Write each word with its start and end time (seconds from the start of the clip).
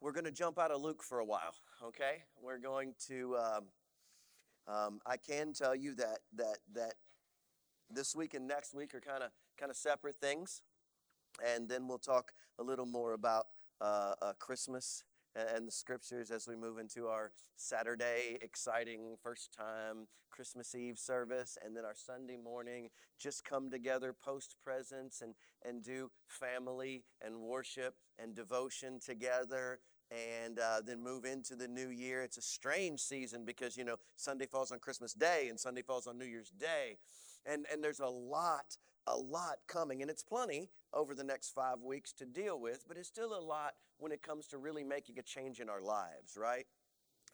we're 0.00 0.12
going 0.12 0.24
to 0.24 0.32
jump 0.32 0.58
out 0.58 0.70
of 0.70 0.80
Luke 0.80 1.02
for 1.02 1.18
a 1.18 1.24
while, 1.24 1.54
okay? 1.82 2.22
We're 2.42 2.58
going 2.58 2.94
to. 3.08 3.36
Um, 3.36 3.64
um, 4.68 5.00
I 5.06 5.16
can 5.16 5.52
tell 5.52 5.76
you 5.76 5.94
that 5.94 6.18
that 6.34 6.58
that 6.74 6.94
this 7.88 8.16
week 8.16 8.34
and 8.34 8.48
next 8.48 8.74
week 8.74 8.94
are 8.94 9.00
kind 9.00 9.22
of 9.22 9.30
kind 9.58 9.70
of 9.70 9.76
separate 9.76 10.16
things, 10.16 10.62
and 11.44 11.68
then 11.68 11.86
we'll 11.86 11.98
talk 11.98 12.32
a 12.58 12.62
little 12.62 12.86
more 12.86 13.12
about 13.12 13.46
uh, 13.80 14.14
uh, 14.20 14.32
Christmas 14.38 15.04
and 15.54 15.66
the 15.66 15.72
scriptures 15.72 16.30
as 16.30 16.48
we 16.48 16.56
move 16.56 16.78
into 16.78 17.06
our 17.06 17.32
Saturday 17.56 18.38
exciting 18.40 19.16
first 19.22 19.52
time 19.52 20.06
Christmas 20.30 20.74
Eve 20.74 20.98
service 20.98 21.58
and 21.64 21.76
then 21.76 21.84
our 21.84 21.94
Sunday 21.94 22.36
morning 22.36 22.88
just 23.18 23.44
come 23.44 23.70
together 23.70 24.12
post 24.12 24.56
presence 24.64 25.22
and 25.22 25.34
and 25.64 25.82
do 25.82 26.10
family 26.26 27.04
and 27.24 27.40
worship 27.40 27.94
and 28.18 28.34
devotion 28.34 28.98
together 28.98 29.80
and 30.10 30.58
uh, 30.58 30.80
then 30.84 31.02
move 31.02 31.24
into 31.24 31.56
the 31.56 31.68
new 31.68 31.88
year. 31.88 32.22
It's 32.22 32.36
a 32.36 32.42
strange 32.42 33.00
season 33.00 33.44
because, 33.44 33.76
you 33.76 33.84
know, 33.84 33.96
Sunday 34.16 34.46
falls 34.46 34.70
on 34.70 34.78
Christmas 34.78 35.12
Day 35.12 35.48
and 35.48 35.58
Sunday 35.58 35.82
falls 35.82 36.06
on 36.06 36.18
New 36.18 36.26
Year's 36.26 36.50
Day. 36.50 36.98
And, 37.44 37.66
and 37.72 37.82
there's 37.82 38.00
a 38.00 38.06
lot, 38.06 38.76
a 39.06 39.16
lot 39.16 39.58
coming. 39.66 40.02
And 40.02 40.10
it's 40.10 40.22
plenty 40.22 40.70
over 40.92 41.14
the 41.14 41.24
next 41.24 41.50
five 41.50 41.82
weeks 41.82 42.12
to 42.14 42.24
deal 42.24 42.60
with, 42.60 42.84
but 42.88 42.96
it's 42.96 43.08
still 43.08 43.36
a 43.36 43.40
lot 43.40 43.74
when 43.98 44.12
it 44.12 44.22
comes 44.22 44.46
to 44.48 44.58
really 44.58 44.84
making 44.84 45.18
a 45.18 45.22
change 45.22 45.60
in 45.60 45.68
our 45.68 45.80
lives, 45.80 46.36
right? 46.36 46.66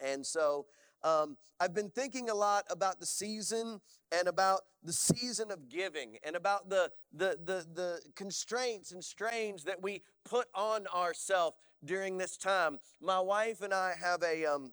And 0.02 0.24
so 0.24 0.66
um, 1.04 1.36
I've 1.60 1.74
been 1.74 1.90
thinking 1.90 2.30
a 2.30 2.34
lot 2.34 2.64
about 2.70 3.00
the 3.00 3.06
season 3.06 3.80
and 4.16 4.28
about 4.28 4.62
the 4.82 4.92
season 4.92 5.50
of 5.50 5.68
giving 5.68 6.18
and 6.24 6.36
about 6.36 6.68
the, 6.68 6.90
the, 7.12 7.38
the, 7.44 7.66
the 7.72 8.00
constraints 8.14 8.92
and 8.92 9.02
strains 9.02 9.64
that 9.64 9.82
we 9.82 10.02
put 10.24 10.48
on 10.54 10.86
ourselves 10.88 11.56
during 11.84 12.18
this 12.18 12.36
time. 12.36 12.78
My 13.00 13.20
wife 13.20 13.62
and 13.62 13.74
I 13.74 13.94
have 14.00 14.22
a, 14.22 14.44
um, 14.46 14.72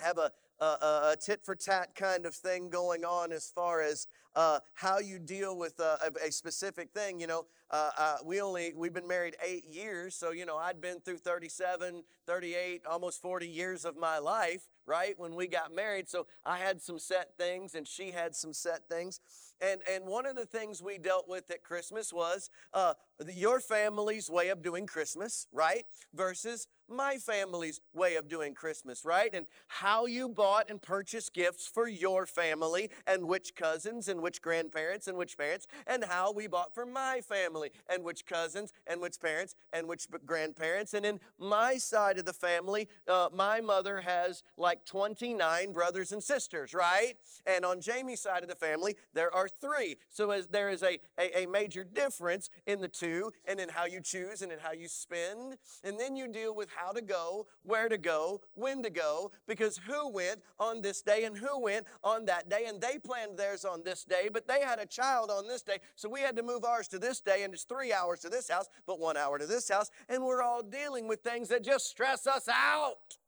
have 0.00 0.18
a, 0.18 0.30
a, 0.60 0.64
a, 0.64 1.16
tit 1.20 1.44
for 1.44 1.54
tat 1.54 1.94
kind 1.94 2.26
of 2.26 2.34
thing 2.34 2.68
going 2.68 3.04
on 3.04 3.32
as 3.32 3.50
far 3.54 3.80
as 3.80 4.06
uh, 4.36 4.60
how 4.74 4.98
you 4.98 5.18
deal 5.18 5.56
with 5.56 5.78
a, 5.80 6.12
a 6.26 6.30
specific 6.32 6.90
thing. 6.92 7.20
You 7.20 7.26
know, 7.26 7.46
uh, 7.70 7.90
uh, 7.96 8.16
we 8.24 8.40
only 8.40 8.72
we've 8.76 8.92
been 8.92 9.08
married 9.08 9.36
eight 9.44 9.64
years, 9.64 10.14
so 10.14 10.30
you 10.32 10.46
know 10.46 10.56
I'd 10.56 10.80
been 10.80 11.00
through 11.00 11.18
37, 11.18 12.04
38, 12.26 12.82
almost 12.88 13.20
40 13.22 13.48
years 13.48 13.84
of 13.84 13.96
my 13.96 14.18
life, 14.18 14.68
right? 14.86 15.14
When 15.18 15.34
we 15.34 15.46
got 15.46 15.74
married, 15.74 16.08
so 16.08 16.26
I 16.44 16.58
had 16.58 16.82
some 16.82 16.98
set 16.98 17.36
things, 17.38 17.74
and 17.74 17.88
she 17.88 18.10
had 18.10 18.34
some 18.34 18.52
set 18.52 18.88
things. 18.88 19.20
And 19.60 19.80
and 19.90 20.04
one 20.04 20.26
of 20.26 20.36
the 20.36 20.46
things 20.46 20.82
we 20.82 20.98
dealt 20.98 21.28
with 21.28 21.50
at 21.50 21.62
Christmas 21.62 22.12
was 22.12 22.50
uh, 22.72 22.94
your 23.32 23.60
family's 23.60 24.28
way 24.28 24.48
of 24.48 24.62
doing 24.62 24.86
Christmas, 24.86 25.46
right? 25.52 25.84
Versus 26.12 26.66
my 26.88 27.16
family's 27.16 27.80
way 27.94 28.16
of 28.16 28.28
doing 28.28 28.54
Christmas, 28.54 29.04
right? 29.04 29.30
And 29.32 29.46
how 29.68 30.06
you 30.06 30.28
bought 30.28 30.70
and 30.70 30.80
purchased 30.80 31.32
gifts 31.32 31.66
for 31.66 31.88
your 31.88 32.26
family, 32.26 32.90
and 33.06 33.26
which 33.26 33.54
cousins 33.54 34.08
and 34.08 34.20
which 34.20 34.42
grandparents 34.42 35.08
and 35.08 35.16
which 35.16 35.38
parents, 35.38 35.66
and 35.86 36.04
how 36.04 36.32
we 36.32 36.46
bought 36.46 36.74
for 36.74 36.84
my 36.84 37.20
family, 37.20 37.53
and 37.88 38.04
which 38.04 38.26
cousins 38.26 38.72
and 38.86 39.00
which 39.00 39.20
parents 39.20 39.54
and 39.72 39.86
which 39.86 40.06
grandparents. 40.26 40.94
And 40.94 41.04
in 41.04 41.20
my 41.38 41.76
side 41.76 42.18
of 42.18 42.24
the 42.24 42.32
family, 42.32 42.88
uh, 43.08 43.28
my 43.32 43.60
mother 43.60 44.00
has 44.00 44.42
like 44.56 44.84
29 44.84 45.72
brothers 45.72 46.12
and 46.12 46.22
sisters, 46.22 46.74
right? 46.74 47.14
And 47.46 47.64
on 47.64 47.80
Jamie's 47.80 48.20
side 48.20 48.42
of 48.42 48.48
the 48.48 48.54
family, 48.54 48.96
there 49.12 49.34
are 49.34 49.48
three. 49.48 49.96
So 50.10 50.30
as 50.30 50.46
there 50.48 50.70
is 50.70 50.82
a, 50.82 50.98
a, 51.18 51.44
a 51.44 51.46
major 51.46 51.84
difference 51.84 52.50
in 52.66 52.80
the 52.80 52.88
two, 52.88 53.32
and 53.46 53.60
in 53.60 53.68
how 53.68 53.86
you 53.86 54.00
choose 54.00 54.42
and 54.42 54.52
in 54.52 54.58
how 54.58 54.72
you 54.72 54.88
spend. 54.88 55.56
And 55.82 55.98
then 55.98 56.16
you 56.16 56.28
deal 56.28 56.54
with 56.54 56.68
how 56.74 56.92
to 56.92 57.00
go, 57.00 57.46
where 57.62 57.88
to 57.88 57.98
go, 57.98 58.40
when 58.54 58.82
to 58.82 58.90
go, 58.90 59.32
because 59.46 59.78
who 59.86 60.08
went 60.08 60.40
on 60.58 60.82
this 60.82 61.02
day 61.02 61.24
and 61.24 61.36
who 61.36 61.60
went 61.60 61.86
on 62.02 62.24
that 62.26 62.48
day, 62.48 62.64
and 62.66 62.80
they 62.80 62.98
planned 62.98 63.38
theirs 63.38 63.64
on 63.64 63.82
this 63.84 64.04
day, 64.04 64.28
but 64.32 64.46
they 64.46 64.60
had 64.60 64.78
a 64.78 64.86
child 64.86 65.30
on 65.30 65.46
this 65.48 65.62
day, 65.62 65.78
so 65.96 66.08
we 66.08 66.20
had 66.20 66.36
to 66.36 66.42
move 66.42 66.64
ours 66.64 66.88
to 66.88 66.98
this 66.98 67.20
day, 67.20 67.43
and 67.44 67.54
it's 67.54 67.64
three 67.64 67.92
hours 67.92 68.20
to 68.20 68.28
this 68.28 68.48
house, 68.48 68.66
but 68.86 68.98
one 68.98 69.16
hour 69.16 69.38
to 69.38 69.46
this 69.46 69.68
house, 69.68 69.90
and 70.08 70.24
we're 70.24 70.42
all 70.42 70.62
dealing 70.62 71.06
with 71.08 71.20
things 71.20 71.48
that 71.48 71.62
just 71.62 71.86
stress 71.86 72.26
us 72.26 72.48
out. 72.48 73.18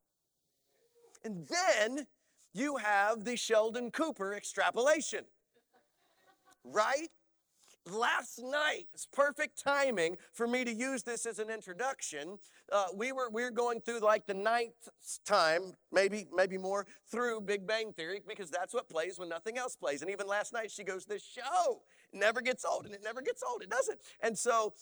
And 1.25 1.47
then 1.47 2.07
you 2.53 2.77
have 2.77 3.25
the 3.25 3.37
Sheldon 3.37 3.91
Cooper 3.91 4.35
extrapolation, 4.35 5.25
right? 6.65 7.09
last 7.93 8.41
night 8.43 8.87
it's 8.93 9.07
perfect 9.07 9.63
timing 9.63 10.17
for 10.33 10.47
me 10.47 10.65
to 10.65 10.73
use 10.73 11.03
this 11.05 11.25
as 11.25 11.39
an 11.39 11.51
introduction 11.51 12.37
uh, 12.73 12.87
we 12.95 13.13
were 13.13 13.31
we 13.31 13.45
are 13.45 13.51
going 13.51 13.81
through 13.81 14.01
like 14.01 14.27
the 14.27 14.35
ninth 14.35 14.89
time 15.25 15.73
maybe 15.93 16.27
maybe 16.35 16.59
more 16.59 16.85
through 17.09 17.41
big 17.41 17.67
bang 17.67 17.93
theory 17.93 18.21
because 18.27 18.51
that's 18.51 18.75
what 18.75 18.89
plays 18.89 19.19
when 19.19 19.29
nothing 19.29 19.57
else 19.57 19.77
plays 19.77 20.03
and 20.03 20.11
even 20.11 20.27
last 20.27 20.53
night 20.53 20.71
she 20.71 20.83
goes 20.83 21.05
this 21.05 21.23
show 21.23 21.81
never 22.13 22.41
gets 22.41 22.65
old 22.65 22.87
and 22.87 22.95
it 22.95 23.03
never 23.03 23.21
gets 23.21 23.43
old 23.49 23.63
it 23.63 23.71
doesn't 23.71 23.99
and 24.21 24.39
so 24.39 24.73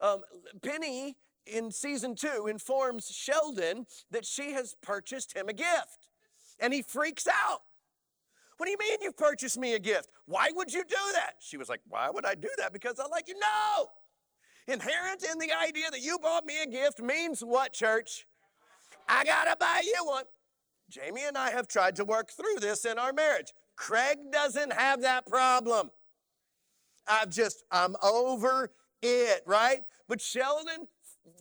um, 0.00 0.20
penny 0.62 1.16
in 1.46 1.70
season 1.70 2.14
two 2.14 2.46
informs 2.48 3.06
sheldon 3.06 3.86
that 4.10 4.24
she 4.24 4.52
has 4.52 4.74
purchased 4.82 5.36
him 5.36 5.48
a 5.48 5.52
gift 5.52 6.08
and 6.60 6.72
he 6.72 6.82
freaks 6.82 7.26
out 7.26 7.60
what 8.56 8.66
do 8.66 8.70
you 8.70 8.78
mean 8.78 8.98
you've 9.02 9.16
purchased 9.16 9.58
me 9.58 9.74
a 9.74 9.78
gift? 9.78 10.08
Why 10.24 10.50
would 10.54 10.72
you 10.72 10.82
do 10.82 10.96
that? 11.12 11.34
She 11.40 11.56
was 11.56 11.68
like, 11.68 11.80
Why 11.88 12.08
would 12.10 12.24
I 12.24 12.34
do 12.34 12.48
that? 12.58 12.72
Because 12.72 12.98
I 12.98 13.06
like 13.06 13.28
you. 13.28 13.34
No! 13.34 13.88
Inherent 14.68 15.22
in 15.30 15.38
the 15.38 15.52
idea 15.52 15.90
that 15.90 16.00
you 16.00 16.18
bought 16.18 16.44
me 16.44 16.54
a 16.62 16.66
gift 16.66 17.00
means 17.00 17.40
what, 17.40 17.72
church? 17.72 18.26
I 19.08 19.24
gotta 19.24 19.56
buy 19.58 19.82
you 19.84 20.04
one. 20.04 20.24
Jamie 20.88 21.24
and 21.26 21.36
I 21.36 21.50
have 21.50 21.68
tried 21.68 21.96
to 21.96 22.04
work 22.04 22.30
through 22.30 22.60
this 22.60 22.84
in 22.84 22.98
our 22.98 23.12
marriage. 23.12 23.52
Craig 23.76 24.18
doesn't 24.32 24.72
have 24.72 25.02
that 25.02 25.26
problem. 25.26 25.90
I've 27.08 27.30
just, 27.30 27.64
I'm 27.70 27.96
over 28.02 28.70
it, 29.02 29.42
right? 29.46 29.84
But 30.08 30.20
Sheldon 30.20 30.88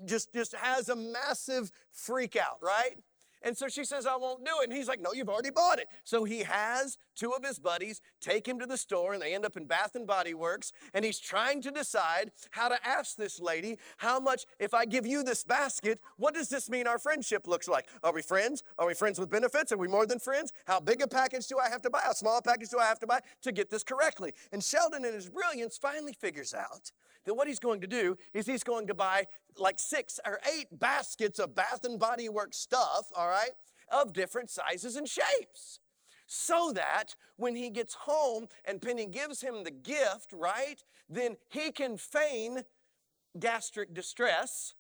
just, 0.06 0.34
just 0.34 0.56
has 0.56 0.90
a 0.90 0.96
massive 0.96 1.72
freak 1.92 2.36
out, 2.36 2.58
right? 2.62 2.98
And 3.46 3.56
so 3.56 3.68
she 3.68 3.86
says, 3.86 4.08
I 4.08 4.18
won't 4.18 4.44
do 4.44 4.52
it. 4.62 4.70
And 4.70 4.74
he's 4.74 4.88
like, 4.88 5.00
No, 5.00 5.14
you've 5.14 5.30
already 5.30 5.52
bought 5.52 5.80
it. 5.80 5.88
So 6.04 6.24
he 6.24 6.40
has 6.44 6.98
two 7.16 7.32
of 7.32 7.46
his 7.46 7.60
buddies 7.60 8.02
take 8.20 8.48
him 8.48 8.60
to 8.60 8.66
the 8.66 8.76
store, 8.76 9.14
and 9.14 9.22
they 9.22 9.34
end 9.34 9.46
up 9.46 9.56
in 9.56 9.66
Bath 9.66 9.96
and 9.96 10.08
Body 10.08 10.34
Works. 10.34 10.74
And 10.94 11.06
he's 11.06 11.20
trying 11.20 11.62
to 11.62 11.72
decide 11.72 12.32
how 12.52 12.68
to 12.68 12.78
ask 12.86 13.16
this 13.16 13.40
lady, 13.40 13.78
How 13.98 14.20
much, 14.20 14.46
if 14.60 14.74
I 14.74 14.86
give 14.86 15.06
you 15.06 15.24
this 15.24 15.44
basket, 15.44 16.00
what 16.18 16.34
does 16.34 16.50
this 16.50 16.70
mean 16.70 16.88
our 16.88 17.00
friendship 17.00 17.48
looks 17.48 17.68
like? 17.68 17.88
Are 18.04 18.14
we 18.14 18.24
friends? 18.24 18.64
Are 18.80 18.88
we 18.88 18.96
friends 18.96 19.20
with 19.20 19.30
benefits? 19.30 19.72
Are 19.72 19.78
we 19.78 19.88
more 19.88 20.08
than 20.08 20.20
friends? 20.20 20.52
How 20.66 20.80
big 20.80 21.02
a 21.02 21.08
package 21.08 21.48
do 21.48 21.60
I 21.60 21.70
have 21.70 21.84
to 21.84 21.90
buy? 21.92 22.02
How 22.04 22.14
small 22.14 22.40
a 22.40 22.42
package 22.42 22.70
do 22.70 22.80
I 22.80 22.86
have 22.86 23.00
to 23.00 23.08
buy 23.08 23.20
to 23.44 23.52
get 23.52 23.70
this 23.70 23.84
correctly? 23.84 24.34
And 24.52 24.64
Sheldon, 24.64 25.06
in 25.06 25.14
his 25.14 25.30
brilliance, 25.30 25.78
finally 25.78 26.14
figures 26.14 26.54
out 26.54 26.92
that 27.26 27.34
what 27.34 27.48
he's 27.48 27.60
going 27.60 27.82
to 27.82 27.88
do 27.88 28.18
is 28.34 28.46
he's 28.46 28.64
going 28.64 28.88
to 28.88 28.94
buy 28.94 29.26
like 29.58 29.80
six 29.80 30.20
or 30.26 30.40
eight 30.54 30.68
baskets 30.80 31.40
of 31.40 31.56
Bath 31.56 31.84
and 31.84 32.00
Body 32.00 32.30
Works 32.30 32.58
stuff, 32.58 33.10
all 33.16 33.28
right, 33.28 33.52
of 33.92 34.14
different 34.14 34.50
sizes 34.50 34.96
and 34.96 35.08
shapes. 35.08 35.80
So 36.28 36.72
that 36.74 37.16
when 37.38 37.56
he 37.56 37.70
gets 37.70 37.94
home 37.94 38.48
and 38.66 38.82
Penny 38.82 39.06
gives 39.06 39.42
him 39.42 39.64
the 39.64 39.72
gift, 39.72 40.32
right, 40.34 40.84
then 41.10 41.36
he 41.50 41.72
can 41.72 41.98
feign 41.98 42.64
gastric 43.40 43.94
distress, 43.94 44.74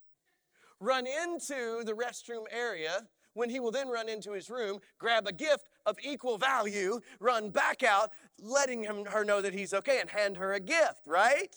run 0.79 1.05
into 1.05 1.83
the 1.83 1.93
restroom 1.93 2.45
area, 2.51 3.07
when 3.35 3.49
he 3.49 3.59
will 3.59 3.71
then 3.71 3.89
run 3.89 4.09
into 4.09 4.31
his 4.31 4.49
room, 4.49 4.79
grab 4.97 5.27
a 5.27 5.33
gift 5.33 5.69
of 5.85 5.97
equal 6.01 6.37
value, 6.37 6.99
run 7.19 7.49
back 7.49 7.83
out, 7.83 8.11
letting 8.41 8.83
him, 8.83 9.05
her 9.05 9.23
know 9.23 9.41
that 9.41 9.53
he's 9.53 9.73
okay, 9.73 9.99
and 9.99 10.09
hand 10.09 10.37
her 10.37 10.53
a 10.53 10.59
gift, 10.59 11.01
right? 11.05 11.55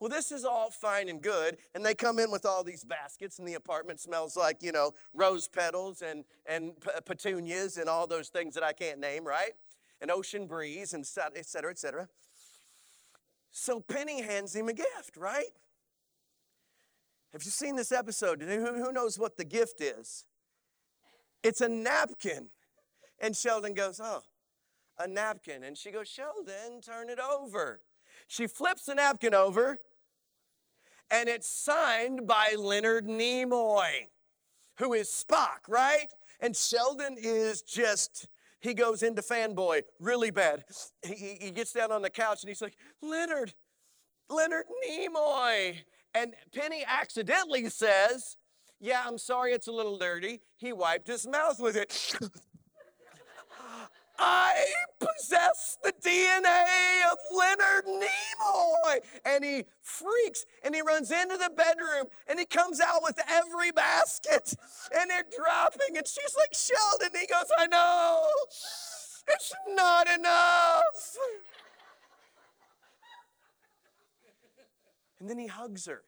Well, 0.00 0.10
this 0.10 0.32
is 0.32 0.44
all 0.44 0.70
fine 0.70 1.08
and 1.08 1.22
good. 1.22 1.56
And 1.74 1.84
they 1.84 1.94
come 1.94 2.18
in 2.18 2.30
with 2.30 2.44
all 2.44 2.64
these 2.64 2.84
baskets, 2.84 3.38
and 3.38 3.46
the 3.46 3.54
apartment 3.54 4.00
smells 4.00 4.36
like, 4.36 4.62
you 4.62 4.72
know, 4.72 4.92
rose 5.12 5.48
petals 5.48 6.02
and, 6.02 6.24
and 6.46 6.72
petunias 7.04 7.76
and 7.76 7.88
all 7.88 8.06
those 8.06 8.28
things 8.28 8.54
that 8.54 8.62
I 8.62 8.72
can't 8.72 9.00
name, 9.00 9.24
right? 9.24 9.52
An 10.00 10.10
ocean 10.10 10.46
breeze, 10.46 10.92
and 10.92 11.04
et 11.36 11.46
cetera, 11.46 11.70
et 11.70 11.78
cetera. 11.78 12.08
So 13.50 13.80
Penny 13.80 14.22
hands 14.22 14.54
him 14.54 14.68
a 14.68 14.72
gift, 14.72 15.16
right? 15.16 15.52
Have 17.32 17.42
you 17.42 17.50
seen 17.50 17.76
this 17.76 17.92
episode? 17.92 18.42
Who 18.42 18.92
knows 18.92 19.18
what 19.18 19.36
the 19.36 19.44
gift 19.44 19.80
is? 19.80 20.24
It's 21.42 21.60
a 21.60 21.68
napkin. 21.68 22.48
And 23.20 23.36
Sheldon 23.36 23.74
goes, 23.74 24.00
Oh, 24.02 24.22
a 24.98 25.06
napkin. 25.06 25.64
And 25.64 25.76
she 25.76 25.90
goes, 25.90 26.08
Sheldon, 26.08 26.80
turn 26.80 27.10
it 27.10 27.18
over. 27.18 27.80
She 28.28 28.46
flips 28.46 28.86
the 28.86 28.94
napkin 28.94 29.34
over, 29.34 29.78
and 31.14 31.28
it's 31.28 31.48
signed 31.48 32.26
by 32.26 32.56
Leonard 32.58 33.06
Nimoy, 33.06 34.08
who 34.80 34.94
is 34.94 35.08
Spock, 35.08 35.68
right? 35.68 36.08
And 36.40 36.56
Sheldon 36.56 37.16
is 37.16 37.62
just, 37.62 38.26
he 38.58 38.74
goes 38.74 39.04
into 39.04 39.22
fanboy 39.22 39.82
really 40.00 40.32
bad. 40.32 40.64
He, 41.06 41.38
he 41.40 41.50
gets 41.52 41.72
down 41.72 41.92
on 41.92 42.02
the 42.02 42.10
couch 42.10 42.42
and 42.42 42.48
he's 42.48 42.60
like, 42.60 42.76
Leonard, 43.00 43.54
Leonard 44.28 44.64
Nimoy. 44.88 45.76
And 46.14 46.34
Penny 46.52 46.84
accidentally 46.84 47.68
says, 47.68 48.36
Yeah, 48.80 49.04
I'm 49.06 49.18
sorry 49.18 49.52
it's 49.52 49.68
a 49.68 49.72
little 49.72 49.98
dirty. 49.98 50.40
He 50.56 50.72
wiped 50.72 51.06
his 51.06 51.28
mouth 51.28 51.60
with 51.60 51.76
it. 51.76 52.16
I 54.18 54.64
possess 55.00 55.78
the 55.82 55.92
DNA 55.92 57.10
of 57.10 57.18
Leonard 57.36 57.86
Nimoy. 57.86 58.98
And 59.24 59.44
he 59.44 59.64
freaks 59.82 60.44
and 60.62 60.74
he 60.74 60.82
runs 60.82 61.10
into 61.10 61.36
the 61.36 61.50
bedroom 61.54 62.06
and 62.28 62.38
he 62.38 62.46
comes 62.46 62.80
out 62.80 63.02
with 63.02 63.18
every 63.28 63.72
basket 63.72 64.54
and 64.96 65.10
they're 65.10 65.24
dropping. 65.36 65.96
And 65.96 66.06
she's 66.06 66.36
like, 66.38 66.54
Sheldon. 66.54 67.18
He 67.18 67.26
goes, 67.26 67.50
I 67.58 67.66
know. 67.66 68.26
It's 69.28 69.52
not 69.68 70.06
enough. 70.12 71.16
And 75.18 75.30
then 75.30 75.38
he 75.38 75.46
hugs 75.46 75.86
her. 75.86 76.02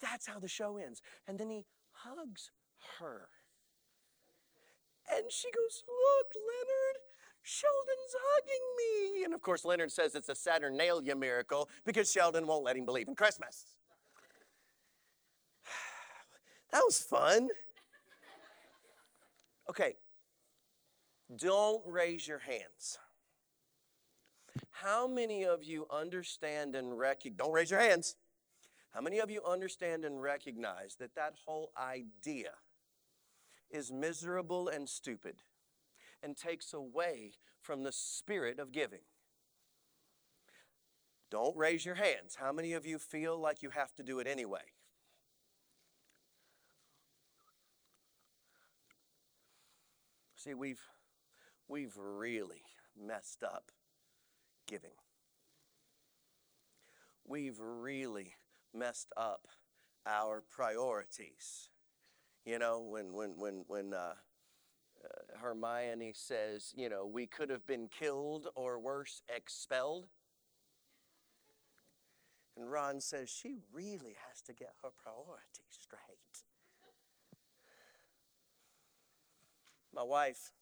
That's 0.00 0.26
how 0.26 0.38
the 0.38 0.48
show 0.48 0.76
ends. 0.76 1.00
And 1.26 1.38
then 1.38 1.50
he 1.50 1.64
hugs 1.92 2.50
her. 3.00 3.28
And 5.14 5.30
she 5.30 5.50
goes, 5.50 5.84
Look, 5.86 6.32
Leonard, 6.34 6.98
Sheldon's 7.42 8.14
hugging 8.14 9.16
me. 9.16 9.24
And 9.24 9.34
of 9.34 9.40
course, 9.40 9.64
Leonard 9.64 9.92
says 9.92 10.14
it's 10.14 10.28
a 10.28 10.34
Saturnalia 10.34 11.16
miracle 11.16 11.68
because 11.84 12.10
Sheldon 12.10 12.46
won't 12.46 12.64
let 12.64 12.76
him 12.76 12.84
believe 12.84 13.08
in 13.08 13.14
Christmas. 13.14 13.64
That 16.70 16.82
was 16.84 16.98
fun. 16.98 17.48
Okay, 19.70 19.94
don't 21.34 21.82
raise 21.86 22.28
your 22.28 22.38
hands. 22.38 22.98
How 24.70 25.06
many 25.06 25.44
of 25.44 25.64
you 25.64 25.86
understand 25.90 26.74
and 26.74 26.98
recognize? 26.98 27.36
Don't 27.36 27.52
raise 27.52 27.70
your 27.70 27.80
hands. 27.80 28.16
How 28.90 29.00
many 29.00 29.18
of 29.18 29.30
you 29.30 29.42
understand 29.44 30.04
and 30.04 30.20
recognize 30.20 30.96
that 31.00 31.14
that 31.16 31.34
whole 31.44 31.72
idea 31.76 32.50
is 33.70 33.92
miserable 33.92 34.68
and 34.68 34.88
stupid 34.88 35.42
and 36.22 36.36
takes 36.36 36.72
away 36.72 37.32
from 37.60 37.82
the 37.82 37.92
spirit 37.92 38.58
of 38.58 38.72
giving? 38.72 39.02
Don't 41.30 41.56
raise 41.56 41.84
your 41.84 41.96
hands. 41.96 42.36
How 42.36 42.52
many 42.52 42.72
of 42.72 42.86
you 42.86 42.98
feel 42.98 43.38
like 43.38 43.62
you 43.62 43.70
have 43.70 43.94
to 43.96 44.02
do 44.02 44.18
it 44.18 44.26
anyway? 44.26 44.72
See, 50.34 50.54
we've 50.54 50.80
we've 51.66 51.96
really 51.98 52.62
messed 52.96 53.42
up 53.42 53.70
giving. 54.66 54.94
We've 57.26 57.58
really 57.60 58.36
messed 58.72 59.12
up 59.16 59.48
our 60.06 60.42
priorities. 60.48 61.68
You 62.48 62.58
know, 62.58 62.80
when 62.80 63.12
when 63.12 63.36
when 63.36 63.64
when 63.66 63.92
uh, 63.92 64.14
uh, 65.04 65.38
Hermione 65.38 66.12
says, 66.14 66.72
you 66.74 66.88
know, 66.88 67.04
we 67.04 67.26
could 67.26 67.50
have 67.50 67.66
been 67.66 67.88
killed 67.88 68.48
or 68.54 68.80
worse, 68.80 69.20
expelled. 69.28 70.06
And 72.56 72.72
Ron 72.72 73.02
says 73.02 73.28
she 73.28 73.58
really 73.70 74.16
has 74.26 74.40
to 74.46 74.54
get 74.54 74.72
her 74.82 74.88
priorities 74.96 75.68
straight. 75.68 76.00
My 79.94 80.02
wife 80.02 80.52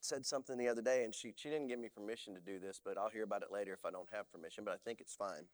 said 0.00 0.24
something 0.24 0.56
the 0.56 0.68
other 0.68 0.80
day, 0.80 1.02
and 1.02 1.12
she, 1.12 1.34
she 1.34 1.50
didn't 1.50 1.66
give 1.66 1.80
me 1.80 1.88
permission 1.88 2.34
to 2.34 2.40
do 2.40 2.60
this, 2.60 2.80
but 2.82 2.96
I'll 2.96 3.10
hear 3.10 3.24
about 3.24 3.42
it 3.42 3.48
later 3.50 3.72
if 3.72 3.84
I 3.84 3.90
don't 3.90 4.08
have 4.12 4.30
permission, 4.30 4.62
but 4.62 4.74
I 4.74 4.76
think 4.84 5.00
it's 5.00 5.16
fine. 5.16 5.44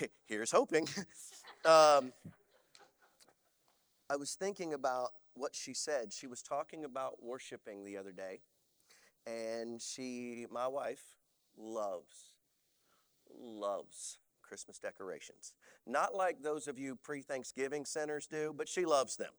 Here's 0.26 0.50
hoping. 0.50 0.88
um, 1.66 2.12
I 4.08 4.16
was 4.16 4.34
thinking 4.34 4.72
about 4.72 5.10
what 5.34 5.54
she 5.54 5.74
said. 5.74 6.12
She 6.12 6.26
was 6.26 6.42
talking 6.42 6.84
about 6.84 7.22
worshiping 7.22 7.84
the 7.84 7.96
other 7.96 8.12
day, 8.12 8.40
and 9.26 9.80
she, 9.80 10.46
my 10.50 10.68
wife, 10.68 11.02
loves, 11.56 12.30
loves 13.34 14.18
Christmas 14.42 14.78
decorations. 14.78 15.52
Not 15.86 16.14
like 16.14 16.42
those 16.42 16.68
of 16.68 16.78
you 16.78 16.96
pre 16.96 17.22
Thanksgiving 17.22 17.84
centers 17.84 18.26
do, 18.26 18.54
but 18.56 18.68
she 18.68 18.84
loves 18.84 19.16
them. 19.16 19.32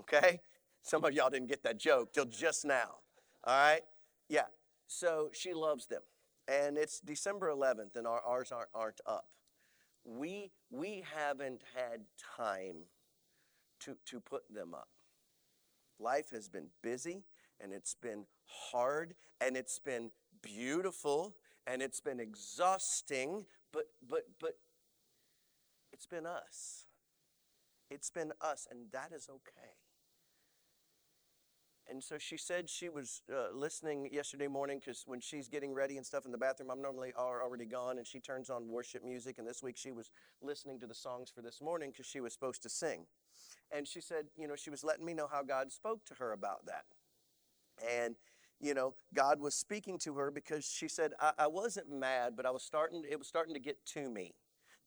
Okay? 0.00 0.40
Some 0.82 1.04
of 1.04 1.12
y'all 1.12 1.30
didn't 1.30 1.48
get 1.48 1.62
that 1.64 1.78
joke 1.78 2.12
till 2.12 2.26
just 2.26 2.64
now. 2.64 2.96
All 3.44 3.54
right? 3.54 3.82
Yeah. 4.28 4.46
So 4.86 5.30
she 5.32 5.54
loves 5.54 5.86
them. 5.86 6.02
And 6.46 6.76
it's 6.76 7.00
December 7.00 7.50
11th, 7.50 7.96
and 7.96 8.06
our, 8.06 8.20
ours 8.20 8.52
aren't, 8.52 8.68
aren't 8.74 9.00
up 9.06 9.26
we, 10.04 10.50
we 10.70 11.02
haven't 11.14 11.62
had 11.74 12.00
time 12.36 12.84
to, 13.84 13.96
to 14.06 14.20
put 14.20 14.42
them 14.52 14.74
up. 14.74 14.88
Life 15.98 16.30
has 16.30 16.48
been 16.48 16.68
busy 16.82 17.24
and 17.60 17.72
it's 17.72 17.94
been 17.94 18.26
hard 18.46 19.14
and 19.40 19.56
it's 19.56 19.78
been 19.78 20.10
beautiful 20.42 21.36
and 21.66 21.80
it's 21.80 22.00
been 22.00 22.20
exhausting, 22.20 23.46
but, 23.72 23.84
but, 24.06 24.24
but 24.40 24.54
it's 25.92 26.06
been 26.06 26.26
us. 26.26 26.86
It's 27.90 28.10
been 28.10 28.32
us, 28.40 28.66
and 28.70 28.90
that 28.92 29.12
is 29.14 29.28
okay. 29.30 29.76
And 31.88 32.02
so 32.02 32.16
she 32.18 32.36
said 32.36 32.70
she 32.70 32.88
was 32.88 33.22
uh, 33.32 33.54
listening 33.54 34.08
yesterday 34.10 34.48
morning 34.48 34.80
because 34.80 35.04
when 35.06 35.20
she's 35.20 35.48
getting 35.48 35.74
ready 35.74 35.96
and 35.96 36.04
stuff 36.04 36.24
in 36.24 36.32
the 36.32 36.38
bathroom, 36.38 36.70
I'm 36.70 36.80
normally 36.80 37.12
already 37.16 37.66
gone, 37.66 37.98
and 37.98 38.06
she 38.06 38.20
turns 38.20 38.48
on 38.48 38.68
worship 38.68 39.04
music. 39.04 39.36
And 39.38 39.46
this 39.46 39.62
week 39.62 39.76
she 39.76 39.92
was 39.92 40.10
listening 40.42 40.80
to 40.80 40.86
the 40.86 40.94
songs 40.94 41.30
for 41.34 41.42
this 41.42 41.60
morning 41.60 41.90
because 41.90 42.06
she 42.06 42.20
was 42.20 42.32
supposed 42.32 42.62
to 42.62 42.68
sing. 42.70 43.06
And 43.70 43.86
she 43.86 44.00
said, 44.00 44.26
you 44.36 44.46
know, 44.46 44.56
she 44.56 44.70
was 44.70 44.84
letting 44.84 45.04
me 45.04 45.14
know 45.14 45.28
how 45.30 45.42
God 45.42 45.72
spoke 45.72 46.04
to 46.06 46.14
her 46.14 46.32
about 46.32 46.66
that. 46.66 46.84
And, 47.90 48.16
you 48.60 48.74
know, 48.74 48.94
God 49.12 49.40
was 49.40 49.54
speaking 49.54 49.98
to 50.00 50.14
her 50.14 50.30
because 50.30 50.64
she 50.64 50.88
said, 50.88 51.12
I, 51.20 51.32
I 51.38 51.46
wasn't 51.48 51.90
mad, 51.90 52.34
but 52.36 52.46
I 52.46 52.50
was 52.50 52.62
starting, 52.62 53.04
it 53.08 53.18
was 53.18 53.26
starting 53.26 53.54
to 53.54 53.60
get 53.60 53.84
to 53.86 54.08
me 54.08 54.34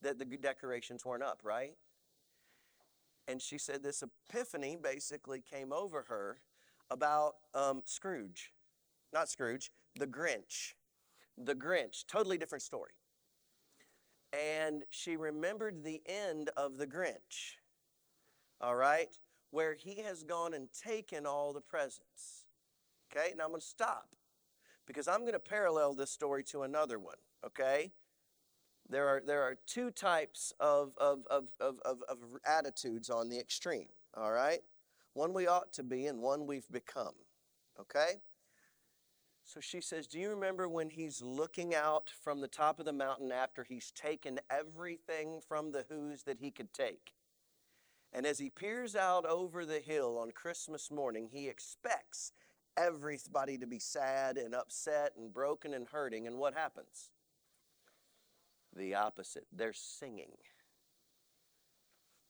that 0.02 0.20
the 0.20 0.26
decorations 0.26 1.06
weren't 1.06 1.24
up, 1.24 1.42
right? 1.44 1.74
And 3.28 3.42
she 3.42 3.58
said 3.58 3.84
this 3.84 4.04
epiphany 4.04 4.78
basically 4.82 5.42
came 5.42 5.74
over 5.74 6.06
her 6.08 6.40
about 6.90 7.36
um, 7.54 7.82
Scrooge. 7.84 8.54
Not 9.14 9.30
Scrooge, 9.30 9.72
the 9.96 10.08
Grinch. 10.08 10.74
The 11.38 11.56
Grinch, 11.56 12.06
totally 12.08 12.38
different 12.38 12.62
story. 12.62 12.92
And 14.34 14.84
she 14.90 15.16
remembered 15.16 15.84
the 15.84 16.02
end 16.06 16.50
of 16.58 16.78
the 16.78 16.88
Grinch, 16.88 17.58
all 18.62 18.76
right, 18.76 19.18
where 19.52 19.74
he 19.74 20.02
has 20.02 20.24
gone 20.24 20.54
and 20.54 20.68
taken 20.72 21.26
all 21.26 21.54
the 21.54 21.62
presents. 21.62 22.46
Okay, 23.12 23.34
now 23.38 23.46
I'm 23.46 23.52
going 23.52 23.62
to 23.62 23.66
stop 23.68 24.10
because 24.86 25.08
I'm 25.08 25.22
going 25.22 25.34
to 25.34 25.40
parallel 25.40 25.94
this 25.94 26.12
story 26.12 26.44
to 26.46 26.64
another 26.64 27.00
one, 27.00 27.18
okay? 27.46 27.92
There 28.90 29.08
are, 29.08 29.22
there 29.26 29.42
are 29.42 29.58
two 29.66 29.92
types 29.92 30.54
of, 30.60 30.94
of, 30.98 31.20
of, 31.30 31.50
of, 31.60 31.76
of, 31.84 31.98
of 32.08 32.18
attitudes 32.46 33.10
on 33.10 33.30
the 33.30 33.40
extreme, 33.40 33.88
all 34.16 34.32
right? 34.32 34.62
one 35.18 35.34
we 35.34 35.48
ought 35.48 35.74
to 35.74 35.84
be, 35.84 36.06
and 36.06 36.22
one 36.22 36.46
we've 36.46 36.72
become. 36.72 37.16
Okay? 37.80 38.22
So 39.44 39.60
she 39.60 39.82
says, 39.82 40.08
Do 40.08 40.20
you 40.20 40.30
remember 40.30 40.70
when 40.70 40.90
he's 40.90 41.22
looking 41.22 41.74
out 41.74 42.12
from 42.22 42.40
the 42.40 42.48
top 42.48 42.80
of 42.80 42.86
the 42.86 42.94
mountain 42.94 43.32
after 43.32 43.64
he's 43.64 43.92
taken 43.92 44.40
everything 44.50 45.42
from 45.46 45.72
the 45.72 45.86
Whos 45.90 46.24
that 46.24 46.40
he 46.40 46.52
could 46.52 46.72
take? 46.74 47.14
And 48.14 48.26
as 48.26 48.40
he 48.40 48.50
peers 48.50 48.96
out 48.96 49.26
over 49.26 49.66
the 49.66 49.80
hill 49.80 50.18
on 50.18 50.32
Christmas 50.32 50.90
morning, 50.90 51.30
he 51.32 51.48
expects 51.48 52.32
everybody 52.78 53.58
to 53.58 53.68
be 53.68 53.80
sad 53.80 54.38
and 54.38 54.54
upset 54.56 55.14
and 55.18 55.34
broken 55.34 55.74
and 55.74 55.88
hurting. 55.88 56.28
And 56.28 56.38
what 56.38 56.54
happens? 56.54 57.10
The 58.76 58.96
opposite. 58.96 59.48
They're 59.52 59.74
singing. 59.74 60.32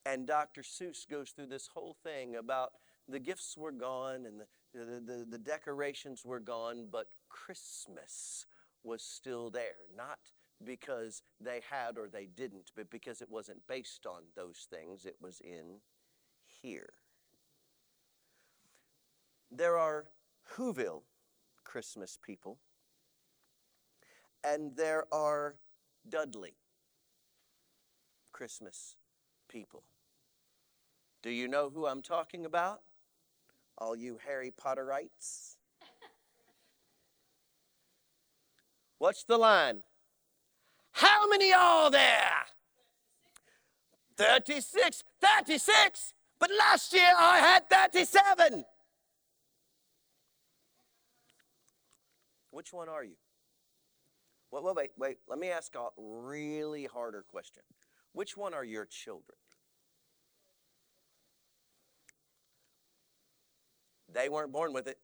And 0.06 0.26
Dr. 0.26 0.62
Seuss 0.62 1.08
goes 1.08 1.32
through 1.32 1.48
this 1.48 1.70
whole 1.74 1.96
thing 2.04 2.36
about 2.36 2.72
the 3.10 3.20
gifts 3.20 3.56
were 3.58 3.72
gone 3.72 4.26
and 4.26 4.42
the, 4.42 4.46
the, 4.74 5.02
the, 5.02 5.26
the 5.32 5.38
decorations 5.38 6.24
were 6.26 6.40
gone, 6.40 6.88
but 6.92 7.08
Christmas 7.30 8.46
was 8.84 9.02
still 9.02 9.50
there. 9.50 9.76
Not 9.96 10.20
because 10.64 11.22
they 11.40 11.62
had 11.70 11.98
or 11.98 12.08
they 12.08 12.26
didn't, 12.26 12.72
but 12.76 12.90
because 12.90 13.22
it 13.22 13.30
wasn't 13.30 13.66
based 13.68 14.06
on 14.06 14.24
those 14.36 14.68
things, 14.70 15.06
it 15.06 15.18
was 15.22 15.40
in 15.42 15.80
here. 16.62 16.90
There 19.52 19.78
are 19.78 20.06
Whoville 20.56 21.04
Christmas 21.64 22.18
people, 22.22 22.58
and 24.44 24.76
there 24.76 25.06
are 25.12 25.56
Dudley 26.08 26.56
Christmas 28.32 28.96
people. 29.50 29.84
Do 31.22 31.30
you 31.30 31.48
know 31.48 31.70
who 31.70 31.88
I'm 31.88 32.02
talking 32.02 32.46
about? 32.46 32.82
All 33.78 33.96
you 33.96 34.20
Harry 34.26 34.52
Potterites. 34.52 35.58
What's 38.98 39.24
the 39.24 39.38
line? 39.38 39.82
How 40.98 41.28
many 41.28 41.54
are 41.54 41.92
there? 41.92 42.48
36, 44.18 45.04
36. 45.22 46.14
But 46.40 46.50
last 46.58 46.92
year 46.92 47.14
I 47.16 47.38
had 47.38 47.70
37. 47.70 48.66
Which 52.50 52.74
one 52.74 52.90
are 52.90 53.04
you? 53.04 53.14
Wait, 54.52 54.64
wait, 54.64 54.76
wait, 54.76 54.90
wait. 54.98 55.18
Let 55.28 55.38
me 55.38 55.50
ask 55.50 55.76
a 55.76 55.90
really 56.00 56.86
harder 56.86 57.24
question. 57.30 57.62
Which 58.14 58.36
one 58.36 58.56
are 58.56 58.66
your 58.66 58.86
children? 58.86 59.38
They 64.12 64.30
weren't 64.30 64.52
born 64.52 64.74
with 64.74 64.88
it. 64.88 64.98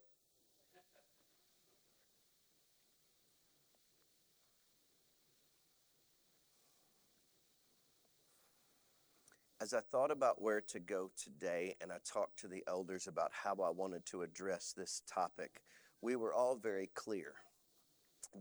As 9.63 9.73
I 9.73 9.79
thought 9.79 10.11
about 10.11 10.41
where 10.41 10.59
to 10.59 10.79
go 10.81 11.09
today 11.15 11.77
and 11.79 11.89
I 11.89 11.95
talked 12.03 12.37
to 12.39 12.49
the 12.49 12.65
elders 12.67 13.07
about 13.07 13.31
how 13.31 13.55
I 13.63 13.69
wanted 13.69 14.05
to 14.07 14.21
address 14.21 14.73
this 14.75 15.03
topic, 15.07 15.61
we 16.01 16.17
were 16.17 16.33
all 16.33 16.57
very 16.57 16.89
clear 16.93 17.35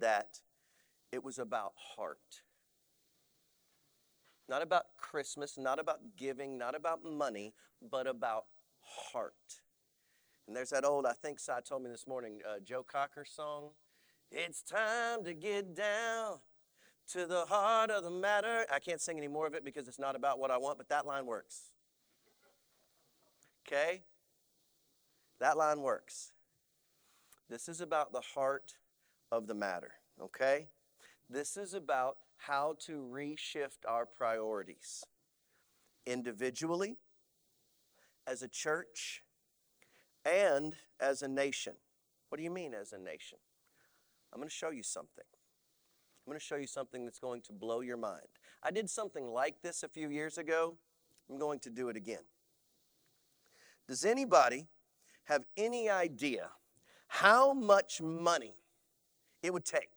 that 0.00 0.40
it 1.12 1.22
was 1.22 1.38
about 1.38 1.74
heart. 1.76 2.42
Not 4.48 4.62
about 4.62 4.86
Christmas, 4.98 5.56
not 5.56 5.78
about 5.78 6.00
giving, 6.16 6.58
not 6.58 6.74
about 6.74 7.04
money, 7.04 7.54
but 7.88 8.08
about 8.08 8.46
heart. 8.80 9.60
And 10.48 10.56
there's 10.56 10.70
that 10.70 10.84
old, 10.84 11.06
I 11.06 11.12
think 11.12 11.38
Si 11.38 11.52
told 11.64 11.84
me 11.84 11.90
this 11.90 12.08
morning, 12.08 12.40
uh, 12.44 12.58
Joe 12.64 12.82
Cocker 12.82 13.24
song. 13.24 13.70
It's 14.32 14.60
time 14.60 15.22
to 15.22 15.34
get 15.34 15.76
down 15.76 16.40
to 17.12 17.26
the 17.26 17.44
heart 17.44 17.90
of 17.90 18.04
the 18.04 18.10
matter. 18.10 18.64
I 18.72 18.78
can't 18.78 19.00
sing 19.00 19.18
any 19.18 19.28
more 19.28 19.46
of 19.46 19.54
it 19.54 19.64
because 19.64 19.86
it's 19.88 19.98
not 19.98 20.16
about 20.16 20.38
what 20.38 20.50
I 20.50 20.56
want, 20.56 20.78
but 20.78 20.88
that 20.88 21.06
line 21.06 21.26
works. 21.26 21.70
Okay? 23.66 24.02
That 25.38 25.56
line 25.56 25.80
works. 25.80 26.32
This 27.50 27.68
is 27.68 27.80
about 27.80 28.12
the 28.12 28.22
heart 28.34 28.74
of 29.30 29.46
the 29.46 29.54
matter, 29.54 29.92
okay? 30.20 30.68
This 31.28 31.56
is 31.56 31.74
about 31.74 32.16
how 32.38 32.76
to 32.86 33.06
reshift 33.12 33.78
our 33.86 34.06
priorities 34.06 35.04
individually, 36.06 36.96
as 38.26 38.42
a 38.42 38.48
church, 38.48 39.22
and 40.24 40.76
as 40.98 41.22
a 41.22 41.28
nation. 41.28 41.74
What 42.28 42.38
do 42.38 42.44
you 42.44 42.50
mean, 42.50 42.72
as 42.72 42.92
a 42.92 42.98
nation? 42.98 43.38
I'm 44.32 44.38
going 44.38 44.48
to 44.48 44.54
show 44.54 44.70
you 44.70 44.82
something. 44.82 45.24
I'm 46.24 46.30
going 46.30 46.38
to 46.38 46.44
show 46.44 46.56
you 46.56 46.68
something 46.68 47.04
that's 47.04 47.18
going 47.18 47.40
to 47.42 47.52
blow 47.52 47.80
your 47.80 47.96
mind. 47.96 48.26
I 48.62 48.70
did 48.70 48.88
something 48.88 49.26
like 49.26 49.60
this 49.60 49.82
a 49.82 49.88
few 49.88 50.08
years 50.08 50.38
ago. 50.38 50.76
I'm 51.28 51.36
going 51.36 51.58
to 51.60 51.70
do 51.70 51.88
it 51.88 51.96
again. 51.96 52.22
Does 53.88 54.04
anybody 54.04 54.68
have 55.24 55.44
any 55.56 55.90
idea 55.90 56.50
how 57.08 57.52
much 57.52 58.00
money 58.00 58.54
it 59.42 59.52
would 59.52 59.64
take 59.64 59.90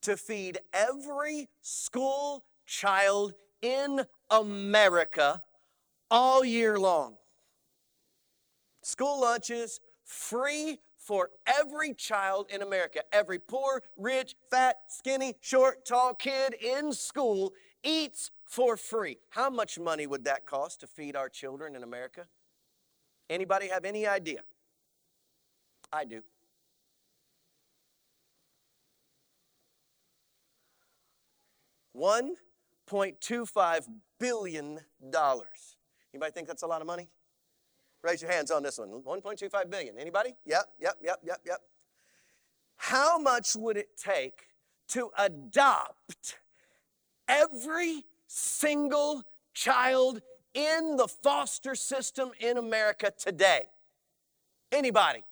to 0.00 0.16
feed 0.16 0.58
every 0.72 1.48
school 1.60 2.44
child 2.64 3.34
in 3.60 4.06
America 4.30 5.42
all 6.10 6.42
year 6.42 6.78
long? 6.78 7.16
School 8.80 9.20
lunches, 9.20 9.80
free 10.04 10.78
for 11.08 11.30
every 11.46 11.94
child 11.94 12.48
in 12.50 12.60
America. 12.60 13.00
Every 13.14 13.38
poor, 13.38 13.82
rich, 13.96 14.34
fat, 14.50 14.76
skinny, 14.88 15.36
short, 15.40 15.86
tall 15.86 16.12
kid 16.12 16.54
in 16.62 16.92
school 16.92 17.54
eats 17.82 18.30
for 18.44 18.76
free. 18.76 19.16
How 19.30 19.48
much 19.48 19.78
money 19.78 20.06
would 20.06 20.24
that 20.24 20.44
cost 20.44 20.80
to 20.80 20.86
feed 20.86 21.16
our 21.16 21.30
children 21.30 21.74
in 21.74 21.82
America? 21.82 22.26
Anybody 23.30 23.68
have 23.68 23.86
any 23.86 24.06
idea? 24.06 24.40
I 25.90 26.04
do. 26.04 26.20
One 31.94 32.34
point 32.86 33.18
two 33.22 33.46
five 33.46 33.88
billion 34.20 34.80
dollars. 35.10 35.78
Anybody 36.12 36.32
think 36.32 36.48
that's 36.48 36.62
a 36.62 36.66
lot 36.66 36.82
of 36.82 36.86
money? 36.86 37.08
Raise 38.02 38.22
your 38.22 38.30
hands 38.30 38.50
on 38.50 38.62
this 38.62 38.78
one. 38.78 38.88
1.25 38.88 39.70
billion. 39.70 39.98
Anybody? 39.98 40.34
Yep, 40.46 40.64
yep, 40.80 40.94
yep, 41.02 41.20
yep, 41.24 41.40
yep. 41.44 41.60
How 42.76 43.18
much 43.18 43.56
would 43.56 43.76
it 43.76 43.96
take 43.96 44.46
to 44.88 45.10
adopt 45.18 46.36
every 47.28 48.04
single 48.28 49.24
child 49.52 50.22
in 50.54 50.96
the 50.96 51.08
foster 51.08 51.74
system 51.74 52.30
in 52.38 52.56
America 52.56 53.12
today? 53.16 53.64
Anybody? 54.70 55.24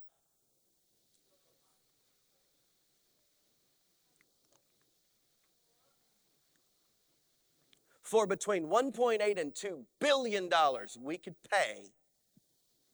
For 8.02 8.26
between 8.26 8.66
1.8 8.66 9.40
and 9.40 9.54
2 9.54 9.84
billion 10.00 10.48
dollars 10.48 10.96
we 11.00 11.18
could 11.18 11.34
pay 11.50 11.90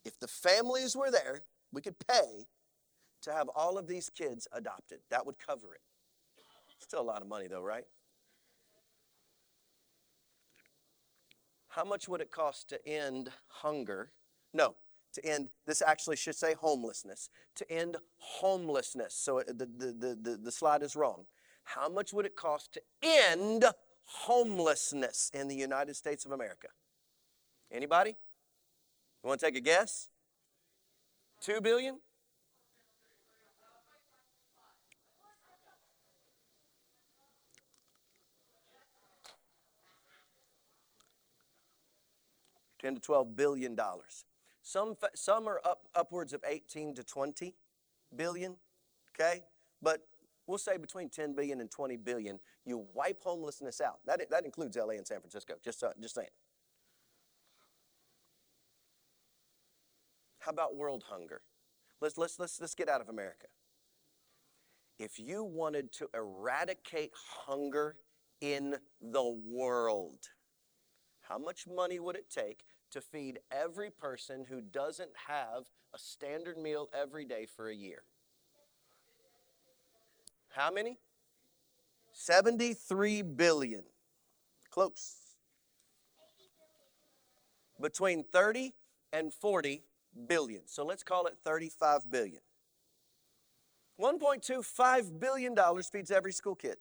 if 0.04 0.18
the 0.18 0.28
families 0.28 0.96
were 0.96 1.10
there, 1.10 1.42
we 1.72 1.80
could 1.80 1.96
pay 2.06 2.46
to 3.22 3.32
have 3.32 3.48
all 3.54 3.78
of 3.78 3.86
these 3.86 4.10
kids 4.10 4.48
adopted. 4.52 5.00
That 5.10 5.26
would 5.26 5.38
cover 5.38 5.74
it. 5.74 5.80
Still 6.78 7.00
a 7.00 7.02
lot 7.02 7.22
of 7.22 7.28
money, 7.28 7.46
though, 7.46 7.62
right? 7.62 7.84
How 11.68 11.84
much 11.84 12.08
would 12.08 12.20
it 12.20 12.30
cost 12.30 12.68
to 12.68 12.86
end 12.86 13.30
hunger? 13.48 14.10
No, 14.52 14.74
to 15.14 15.24
end, 15.24 15.48
this 15.66 15.80
actually 15.80 16.16
should 16.16 16.34
say 16.34 16.54
homelessness, 16.54 17.30
to 17.54 17.70
end 17.70 17.96
homelessness. 18.18 19.14
So 19.14 19.42
the, 19.46 19.54
the, 19.54 20.18
the, 20.20 20.36
the, 20.42 20.52
slide 20.52 20.82
is 20.82 20.96
wrong. 20.96 21.24
How 21.64 21.88
much 21.88 22.12
would 22.12 22.26
it 22.26 22.36
cost 22.36 22.74
to 22.74 22.82
end 23.02 23.64
homelessness 24.04 25.30
in 25.32 25.48
the 25.48 25.54
United 25.54 25.96
States 25.96 26.26
of 26.26 26.32
America? 26.32 26.68
Anybody? 27.70 28.16
You 29.22 29.28
want 29.28 29.40
to 29.40 29.46
take 29.46 29.56
a 29.56 29.60
guess? 29.60 30.08
Two 31.40 31.60
billion? 31.60 32.00
Ten 42.80 42.96
to 42.96 43.00
twelve 43.00 43.36
billion 43.36 43.76
dollars. 43.76 44.24
Some 44.62 44.96
some 45.14 45.48
are 45.48 45.60
up 45.64 45.86
upwards 45.94 46.32
of 46.32 46.42
eighteen 46.44 46.94
to 46.96 47.04
twenty 47.04 47.54
billion. 48.16 48.56
Okay, 49.14 49.44
but 49.80 50.00
we'll 50.46 50.58
say 50.58 50.78
between 50.78 51.08
10 51.08 51.34
billion 51.34 51.60
and 51.60 51.70
20 51.70 51.96
billion. 51.98 52.40
You 52.64 52.86
wipe 52.94 53.22
homelessness 53.22 53.80
out. 53.80 53.98
That 54.06 54.20
that 54.30 54.44
includes 54.44 54.76
L.A. 54.76 54.96
and 54.96 55.06
San 55.06 55.20
Francisco. 55.20 55.54
Just 55.62 55.84
uh, 55.84 55.90
just 56.00 56.14
saying. 56.14 56.28
How 60.42 60.50
about 60.50 60.74
world 60.74 61.04
hunger? 61.08 61.40
Let's, 62.00 62.18
let's, 62.18 62.40
let's, 62.40 62.60
let's 62.60 62.74
get 62.74 62.88
out 62.88 63.00
of 63.00 63.08
America. 63.08 63.46
If 64.98 65.20
you 65.20 65.44
wanted 65.44 65.92
to 65.92 66.08
eradicate 66.12 67.12
hunger 67.14 67.94
in 68.40 68.74
the 69.00 69.40
world, 69.48 70.18
how 71.20 71.38
much 71.38 71.68
money 71.68 72.00
would 72.00 72.16
it 72.16 72.28
take 72.28 72.64
to 72.90 73.00
feed 73.00 73.38
every 73.52 73.88
person 73.88 74.44
who 74.48 74.60
doesn't 74.60 75.12
have 75.28 75.66
a 75.94 75.98
standard 75.98 76.58
meal 76.58 76.88
every 76.92 77.24
day 77.24 77.46
for 77.46 77.68
a 77.68 77.74
year? 77.74 78.02
How 80.48 80.72
many? 80.72 80.98
73 82.10 83.22
billion. 83.22 83.84
Close. 84.70 85.14
Between 87.80 88.24
30 88.24 88.74
and 89.12 89.32
40 89.32 89.84
billion. 90.26 90.62
So 90.66 90.84
let's 90.84 91.02
call 91.02 91.26
it 91.26 91.36
35 91.44 92.10
billion. 92.10 92.40
1.25 94.00 95.20
billion 95.20 95.54
dollars 95.54 95.88
feeds 95.88 96.10
every 96.10 96.32
school 96.32 96.54
kid. 96.54 96.76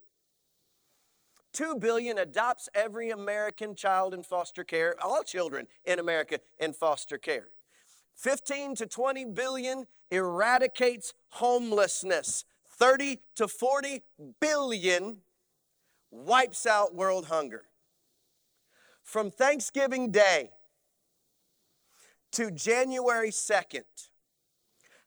2 1.53 1.75
billion 1.75 2.17
adopts 2.17 2.69
every 2.73 3.09
American 3.09 3.75
child 3.75 4.13
in 4.13 4.23
foster 4.23 4.63
care, 4.63 4.95
all 5.03 5.21
children 5.21 5.67
in 5.85 6.00
America 6.00 6.39
in 6.59 6.71
foster 6.71 7.17
care. 7.17 7.50
15 8.15 8.75
to 8.75 8.85
20 8.85 9.25
billion 9.25 9.85
eradicates 10.09 11.13
homelessness. 11.29 12.45
30 12.69 13.19
to 13.35 13.47
40 13.47 14.01
billion 14.39 15.17
wipes 16.09 16.65
out 16.65 16.95
world 16.95 17.25
hunger. 17.25 17.63
From 19.03 19.29
Thanksgiving 19.29 20.11
Day 20.11 20.51
to 22.31 22.51
January 22.51 23.29
2nd, 23.29 23.83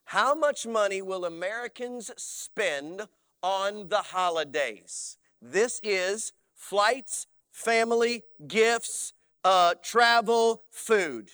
how 0.07 0.35
much 0.35 0.67
money 0.67 1.01
will 1.03 1.25
Americans 1.25 2.11
spend 2.17 3.03
on 3.43 3.89
the 3.89 4.03
holidays? 4.03 5.17
This 5.41 5.81
is 5.83 6.33
flights, 6.55 7.27
family, 7.51 8.23
gifts, 8.47 9.13
uh, 9.45 9.75
travel, 9.83 10.63
food. 10.71 11.31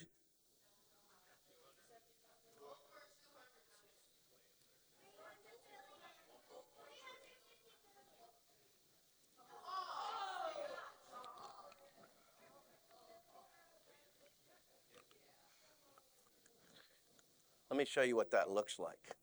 Let 17.70 17.78
me 17.78 17.84
show 17.84 18.02
you 18.02 18.16
what 18.16 18.32
that 18.32 18.50
looks 18.50 18.80
like. 18.80 19.16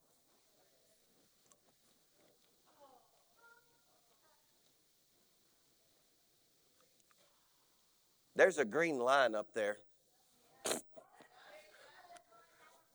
There's 8.37 8.57
a 8.57 8.65
green 8.65 8.99
line 8.99 9.35
up 9.35 9.47
there. 9.53 9.79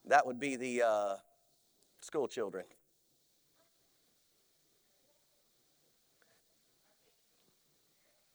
That 0.05 0.25
would 0.25 0.39
be 0.39 0.55
the 0.55 0.81
uh, 0.81 1.15
school 1.99 2.27
children. 2.27 2.65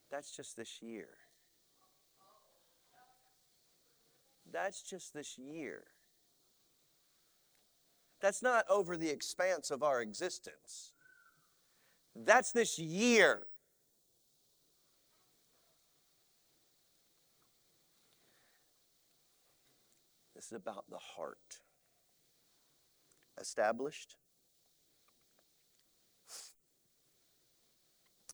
That's 0.09 0.35
just 0.35 0.55
this 0.55 0.81
year. 0.81 1.09
That's 4.51 4.81
just 4.81 5.13
this 5.13 5.37
year. 5.37 5.83
That's 8.21 8.41
not 8.41 8.65
over 8.69 8.97
the 8.97 9.09
expanse 9.09 9.71
of 9.71 9.81
our 9.81 10.01
existence. 10.01 10.91
That's 12.15 12.51
this 12.51 12.77
year. 12.77 13.47
This 20.35 20.47
is 20.47 20.53
about 20.53 20.85
the 20.89 20.97
heart. 20.97 21.37
Established? 23.39 24.15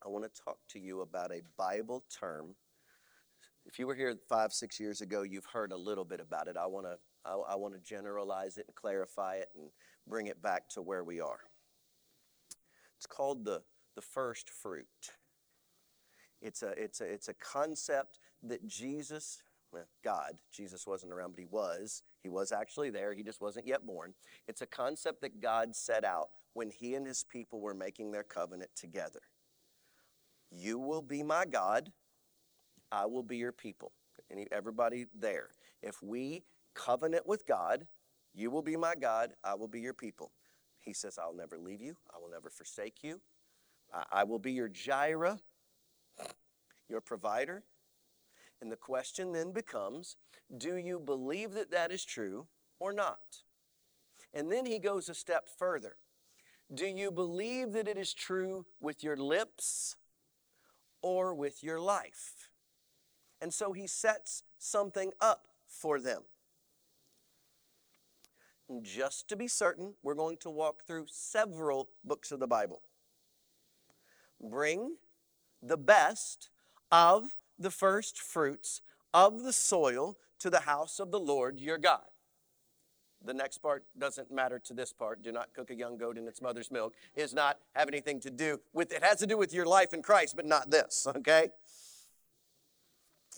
I 0.03 0.09
want 0.09 0.23
to 0.23 0.41
talk 0.43 0.57
to 0.69 0.79
you 0.79 1.01
about 1.01 1.31
a 1.31 1.41
Bible 1.57 2.05
term. 2.19 2.55
If 3.65 3.79
you 3.79 3.87
were 3.87 3.95
here 3.95 4.15
five, 4.29 4.53
six 4.53 4.79
years 4.79 5.01
ago, 5.01 5.23
you've 5.23 5.47
heard 5.51 5.71
a 5.71 5.77
little 5.77 6.05
bit 6.05 6.19
about 6.19 6.47
it. 6.47 6.57
I 6.57 6.67
want 6.67 6.85
to 6.85 6.97
I, 7.25 7.33
I 7.33 7.55
want 7.55 7.73
to 7.73 7.79
generalize 7.79 8.57
it 8.57 8.65
and 8.67 8.75
clarify 8.75 9.35
it 9.35 9.49
and 9.55 9.69
bring 10.07 10.27
it 10.27 10.41
back 10.41 10.69
to 10.69 10.81
where 10.81 11.03
we 11.03 11.19
are. 11.19 11.39
It's 12.97 13.07
called 13.07 13.45
the, 13.45 13.61
the 13.95 14.01
first 14.01 14.49
fruit. 14.49 14.85
It's 16.41 16.63
a, 16.63 16.69
it's, 16.77 17.01
a, 17.01 17.05
it's 17.05 17.27
a 17.27 17.33
concept 17.33 18.19
that 18.43 18.67
Jesus, 18.67 19.41
well, 19.71 19.85
God, 20.03 20.33
Jesus 20.53 20.85
wasn't 20.85 21.11
around, 21.11 21.31
but 21.31 21.39
he 21.39 21.47
was. 21.49 22.03
He 22.21 22.29
was 22.29 22.51
actually 22.51 22.89
there, 22.89 23.13
he 23.13 23.23
just 23.23 23.41
wasn't 23.41 23.67
yet 23.67 23.85
born. 23.85 24.13
It's 24.47 24.61
a 24.61 24.67
concept 24.67 25.21
that 25.21 25.41
God 25.41 25.75
set 25.75 26.03
out 26.03 26.29
when 26.53 26.69
he 26.69 26.95
and 26.95 27.05
his 27.05 27.23
people 27.23 27.59
were 27.59 27.73
making 27.73 28.11
their 28.11 28.23
covenant 28.23 28.71
together. 28.75 29.21
You 30.51 30.79
will 30.79 31.01
be 31.01 31.21
my 31.21 31.45
God, 31.45 31.91
I 32.91 33.05
will 33.05 33.23
be 33.23 33.37
your 33.37 33.51
people. 33.51 33.91
Any, 34.31 34.47
everybody 34.51 35.05
there. 35.13 35.49
If 35.83 36.01
we 36.01 36.43
covenant 36.75 37.25
with 37.25 37.47
God. 37.47 37.87
You 38.33 38.51
will 38.51 38.61
be 38.61 38.75
my 38.75 38.95
God, 38.95 39.31
I 39.43 39.55
will 39.55 39.67
be 39.67 39.79
your 39.79 39.93
people. 39.93 40.31
He 40.81 40.93
says, 40.93 41.17
I'll 41.17 41.33
never 41.33 41.57
leave 41.57 41.81
you, 41.81 41.95
I 42.13 42.19
will 42.19 42.29
never 42.29 42.49
forsake 42.49 43.03
you. 43.03 43.21
I, 44.11 44.23
will 44.23 44.39
be 44.39 44.51
your 44.51 44.67
Jireh, 44.67 45.39
your 46.89 47.01
provider. 47.01 47.63
And 48.61 48.71
the 48.71 48.75
question 48.75 49.31
then 49.31 49.51
becomes 49.51 50.17
do 50.55 50.75
you 50.75 50.99
believe 50.99 51.53
that 51.53 51.71
that 51.71 51.91
is 51.91 52.03
true 52.03 52.47
or 52.79 52.93
not? 52.93 53.43
And 54.33 54.51
then 54.51 54.65
he 54.65 54.79
goes 54.79 55.07
a 55.07 55.13
step 55.13 55.47
further. 55.47 55.95
Do 56.73 56.85
you 56.85 57.11
believe 57.11 57.73
that 57.73 57.87
it 57.87 57.97
is 57.97 58.13
true 58.13 58.65
with 58.79 59.03
your 59.03 59.15
lips 59.15 59.95
or 61.01 61.33
with 61.33 61.63
your 61.63 61.79
life? 61.79 62.49
And 63.41 63.53
so 63.53 63.73
he 63.73 63.87
sets 63.87 64.43
something 64.57 65.11
up 65.21 65.47
for 65.67 65.99
them. 65.99 66.23
Just 68.81 69.27
to 69.29 69.35
be 69.35 69.47
certain, 69.47 69.93
we're 70.01 70.15
going 70.15 70.37
to 70.37 70.49
walk 70.49 70.85
through 70.87 71.05
several 71.09 71.89
books 72.03 72.31
of 72.31 72.39
the 72.39 72.47
Bible. 72.47 72.81
Bring 74.41 74.95
the 75.61 75.77
best 75.77 76.49
of 76.91 77.35
the 77.59 77.71
first 77.71 78.19
fruits 78.19 78.81
of 79.13 79.43
the 79.43 79.53
soil 79.53 80.17
to 80.39 80.49
the 80.49 80.61
house 80.61 80.99
of 80.99 81.11
the 81.11 81.19
Lord 81.19 81.59
your 81.59 81.77
God. 81.77 82.05
The 83.23 83.33
next 83.33 83.59
part 83.59 83.83
doesn't 83.97 84.31
matter 84.31 84.59
to 84.59 84.73
this 84.73 84.93
part. 84.93 85.23
Do 85.23 85.31
not 85.31 85.53
cook 85.53 85.71
a 85.71 85.75
young 85.75 85.97
goat 85.97 86.17
in 86.17 86.27
its 86.27 86.41
mother's 86.41 86.69
milk. 86.69 86.93
Is 87.15 87.33
not 87.33 87.59
have 87.75 87.87
anything 87.87 88.19
to 88.21 88.29
do 88.29 88.59
with 88.73 88.91
it 88.91 89.03
has 89.03 89.19
to 89.19 89.27
do 89.27 89.37
with 89.37 89.53
your 89.53 89.65
life 89.65 89.93
in 89.93 90.01
Christ, 90.01 90.35
but 90.35 90.45
not 90.45 90.69
this, 90.69 91.07
okay? 91.15 91.49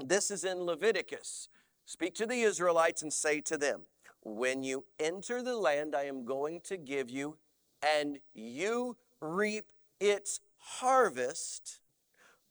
This 0.04 0.30
is 0.30 0.44
in 0.44 0.60
Leviticus. 0.62 1.50
Speak 1.86 2.16
to 2.16 2.26
the 2.26 2.42
Israelites 2.42 3.02
and 3.02 3.13
say 3.13 3.40
to 3.42 3.58
them, 3.58 3.82
when 4.28 4.62
you 4.62 4.84
enter 5.00 5.42
the 5.42 5.56
land 5.56 5.96
I 5.96 6.04
am 6.04 6.26
going 6.26 6.60
to 6.66 6.76
give 6.76 7.10
you, 7.10 7.38
and 7.82 8.20
you 8.34 8.98
reap 9.22 9.66
its 10.00 10.42
harvest, 10.58 11.80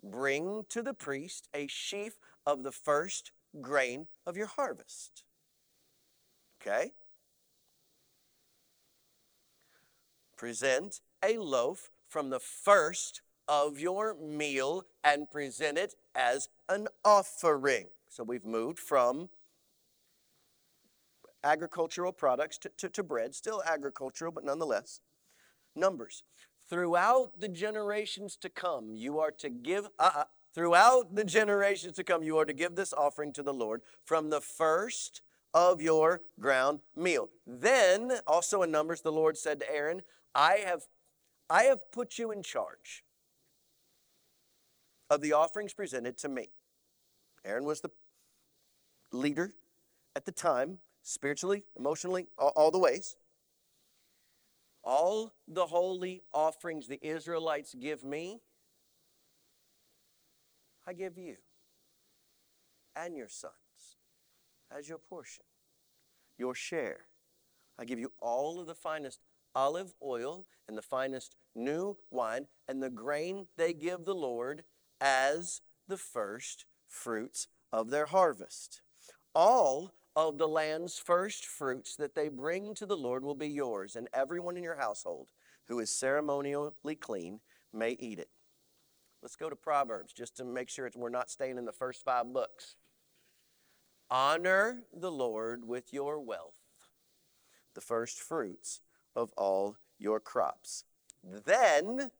bring 0.02 0.64
to 0.70 0.82
the 0.82 0.94
priest 0.94 1.48
a 1.54 1.66
sheaf 1.66 2.14
of 2.46 2.62
the 2.62 2.72
first 2.72 3.30
grain 3.60 4.06
of 4.26 4.36
your 4.36 4.46
harvest. 4.46 5.24
Okay? 6.60 6.92
Present 10.36 11.00
a 11.22 11.36
loaf 11.36 11.90
from 12.08 12.30
the 12.30 12.40
first 12.40 13.20
of 13.48 13.78
your 13.78 14.14
meal 14.14 14.84
and 15.04 15.30
present 15.30 15.76
it 15.76 15.94
as 16.14 16.48
an 16.68 16.88
offering. 17.04 17.88
So 18.08 18.24
we've 18.24 18.46
moved 18.46 18.78
from 18.78 19.28
agricultural 21.46 22.12
products 22.12 22.58
to, 22.58 22.70
to, 22.76 22.88
to 22.88 23.02
bread, 23.02 23.34
still 23.34 23.62
agricultural, 23.64 24.32
but 24.32 24.44
nonetheless. 24.44 25.00
Numbers. 25.74 26.24
Throughout 26.68 27.38
the 27.38 27.48
generations 27.48 28.36
to 28.38 28.48
come, 28.48 28.94
you 28.94 29.20
are 29.20 29.30
to 29.30 29.48
give, 29.48 29.86
uh, 29.98 30.24
throughout 30.54 31.14
the 31.14 31.24
generations 31.24 31.94
to 31.96 32.04
come, 32.04 32.24
you 32.24 32.36
are 32.38 32.44
to 32.44 32.52
give 32.52 32.74
this 32.74 32.92
offering 32.92 33.32
to 33.34 33.42
the 33.42 33.54
Lord 33.54 33.82
from 34.04 34.30
the 34.30 34.40
first 34.40 35.22
of 35.54 35.80
your 35.80 36.22
ground 36.40 36.80
meal. 36.96 37.28
Then, 37.46 38.12
also 38.26 38.62
in 38.62 38.70
Numbers, 38.72 39.02
the 39.02 39.12
Lord 39.12 39.38
said 39.38 39.60
to 39.60 39.72
Aaron, 39.72 40.02
I 40.34 40.64
have, 40.66 40.82
I 41.48 41.64
have 41.64 41.92
put 41.92 42.18
you 42.18 42.32
in 42.32 42.42
charge 42.42 43.04
of 45.08 45.20
the 45.20 45.32
offerings 45.32 45.72
presented 45.72 46.18
to 46.18 46.28
me. 46.28 46.48
Aaron 47.44 47.64
was 47.64 47.80
the 47.80 47.90
leader 49.12 49.54
at 50.16 50.24
the 50.24 50.32
time 50.32 50.78
spiritually, 51.06 51.62
emotionally, 51.78 52.26
all, 52.36 52.52
all 52.56 52.70
the 52.70 52.78
ways. 52.78 53.16
All 54.82 55.32
the 55.46 55.66
holy 55.66 56.22
offerings 56.34 56.88
the 56.88 56.98
Israelites 57.00 57.74
give 57.74 58.04
me, 58.04 58.40
I 60.86 60.92
give 60.92 61.16
you 61.16 61.36
and 62.94 63.16
your 63.16 63.28
sons 63.28 63.52
as 64.76 64.88
your 64.88 64.98
portion, 64.98 65.44
your 66.38 66.54
share. 66.54 67.06
I 67.78 67.84
give 67.84 67.98
you 67.98 68.12
all 68.20 68.60
of 68.60 68.66
the 68.66 68.74
finest 68.74 69.20
olive 69.54 69.94
oil 70.02 70.46
and 70.68 70.76
the 70.76 70.82
finest 70.82 71.36
new 71.54 71.96
wine 72.10 72.46
and 72.68 72.82
the 72.82 72.90
grain 72.90 73.46
they 73.56 73.72
give 73.72 74.04
the 74.04 74.14
Lord 74.14 74.64
as 75.00 75.60
the 75.88 75.96
first 75.96 76.64
fruits 76.88 77.48
of 77.72 77.90
their 77.90 78.06
harvest. 78.06 78.82
All 79.34 79.92
of 80.16 80.38
the 80.38 80.48
land's 80.48 80.98
first 80.98 81.44
fruits 81.44 81.94
that 81.96 82.14
they 82.14 82.28
bring 82.28 82.74
to 82.74 82.86
the 82.86 82.96
Lord 82.96 83.22
will 83.22 83.34
be 83.34 83.48
yours, 83.48 83.94
and 83.94 84.08
everyone 84.14 84.56
in 84.56 84.64
your 84.64 84.78
household 84.78 85.28
who 85.68 85.78
is 85.78 85.90
ceremonially 85.90 86.94
clean 86.98 87.40
may 87.72 87.90
eat 88.00 88.18
it. 88.18 88.30
Let's 89.22 89.36
go 89.36 89.50
to 89.50 89.56
Proverbs 89.56 90.14
just 90.14 90.36
to 90.38 90.44
make 90.44 90.70
sure 90.70 90.90
we're 90.96 91.10
not 91.10 91.30
staying 91.30 91.58
in 91.58 91.66
the 91.66 91.72
first 91.72 92.02
five 92.02 92.32
books. 92.32 92.76
Honor 94.10 94.84
the 94.94 95.10
Lord 95.10 95.66
with 95.66 95.92
your 95.92 96.18
wealth, 96.20 96.54
the 97.74 97.80
first 97.80 98.18
fruits 98.18 98.80
of 99.14 99.32
all 99.36 99.76
your 99.98 100.20
crops. 100.20 100.84
Then 101.22 102.10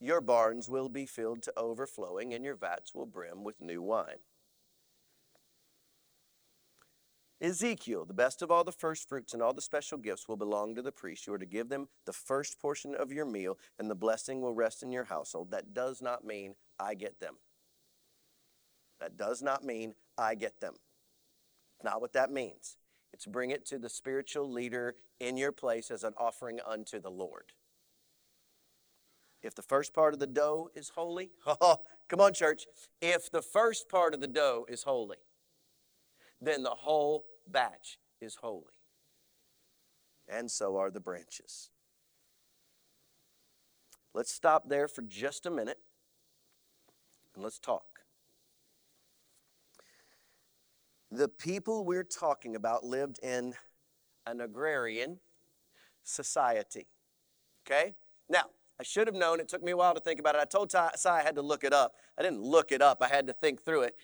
your 0.00 0.20
barns 0.20 0.68
will 0.68 0.88
be 0.88 1.04
filled 1.04 1.42
to 1.42 1.52
overflowing, 1.56 2.32
and 2.32 2.44
your 2.44 2.56
vats 2.56 2.94
will 2.94 3.06
brim 3.06 3.44
with 3.44 3.60
new 3.60 3.82
wine. 3.82 4.20
Ezekiel, 7.42 8.04
the 8.04 8.14
best 8.14 8.40
of 8.40 8.52
all 8.52 8.62
the 8.62 8.70
first 8.70 9.08
fruits 9.08 9.34
and 9.34 9.42
all 9.42 9.52
the 9.52 9.60
special 9.60 9.98
gifts 9.98 10.28
will 10.28 10.36
belong 10.36 10.76
to 10.76 10.82
the 10.82 10.92
priest. 10.92 11.26
You 11.26 11.34
are 11.34 11.38
to 11.38 11.44
give 11.44 11.68
them 11.68 11.88
the 12.06 12.12
first 12.12 12.60
portion 12.60 12.94
of 12.94 13.10
your 13.10 13.26
meal, 13.26 13.58
and 13.80 13.90
the 13.90 13.96
blessing 13.96 14.40
will 14.40 14.54
rest 14.54 14.80
in 14.84 14.92
your 14.92 15.04
household. 15.04 15.50
That 15.50 15.74
does 15.74 16.00
not 16.00 16.24
mean 16.24 16.54
I 16.78 16.94
get 16.94 17.18
them. 17.18 17.34
That 19.00 19.16
does 19.16 19.42
not 19.42 19.64
mean 19.64 19.94
I 20.16 20.36
get 20.36 20.60
them. 20.60 20.74
Not 21.82 22.00
what 22.00 22.12
that 22.12 22.30
means. 22.30 22.76
It's 23.12 23.26
bring 23.26 23.50
it 23.50 23.66
to 23.66 23.78
the 23.78 23.88
spiritual 23.88 24.48
leader 24.48 24.94
in 25.18 25.36
your 25.36 25.50
place 25.50 25.90
as 25.90 26.04
an 26.04 26.14
offering 26.16 26.60
unto 26.64 27.00
the 27.00 27.10
Lord. 27.10 27.52
If 29.42 29.56
the 29.56 29.62
first 29.62 29.92
part 29.92 30.14
of 30.14 30.20
the 30.20 30.28
dough 30.28 30.70
is 30.76 30.90
holy, 30.90 31.32
oh, 31.60 31.78
come 32.08 32.20
on, 32.20 32.34
church. 32.34 32.66
If 33.00 33.32
the 33.32 33.42
first 33.42 33.88
part 33.88 34.14
of 34.14 34.20
the 34.20 34.28
dough 34.28 34.64
is 34.68 34.84
holy, 34.84 35.16
then 36.40 36.62
the 36.62 36.70
whole 36.70 37.24
batch 37.52 37.98
is 38.20 38.36
holy. 38.36 38.74
And 40.28 40.50
so 40.50 40.76
are 40.76 40.90
the 40.90 41.00
branches. 41.00 41.70
Let's 44.14 44.32
stop 44.32 44.68
there 44.68 44.88
for 44.88 45.02
just 45.02 45.46
a 45.46 45.50
minute 45.50 45.78
and 47.34 47.42
let's 47.42 47.58
talk. 47.58 48.00
The 51.10 51.28
people 51.28 51.84
we're 51.84 52.04
talking 52.04 52.56
about 52.56 52.84
lived 52.84 53.18
in 53.22 53.54
an 54.26 54.40
agrarian 54.40 55.18
society. 56.02 56.86
Okay? 57.66 57.94
Now, 58.28 58.44
I 58.80 58.82
should 58.82 59.06
have 59.06 59.16
known. 59.16 59.38
It 59.40 59.48
took 59.48 59.62
me 59.62 59.72
a 59.72 59.76
while 59.76 59.94
to 59.94 60.00
think 60.00 60.18
about 60.18 60.34
it. 60.34 60.40
I 60.40 60.44
told 60.44 60.70
Ty 60.70 60.90
I 61.06 61.22
had 61.22 61.34
to 61.36 61.42
look 61.42 61.64
it 61.64 61.72
up. 61.72 61.94
I 62.18 62.22
didn't 62.22 62.42
look 62.42 62.72
it 62.72 62.82
up, 62.82 62.98
I 63.00 63.08
had 63.08 63.26
to 63.26 63.32
think 63.32 63.64
through 63.64 63.82
it. 63.82 63.96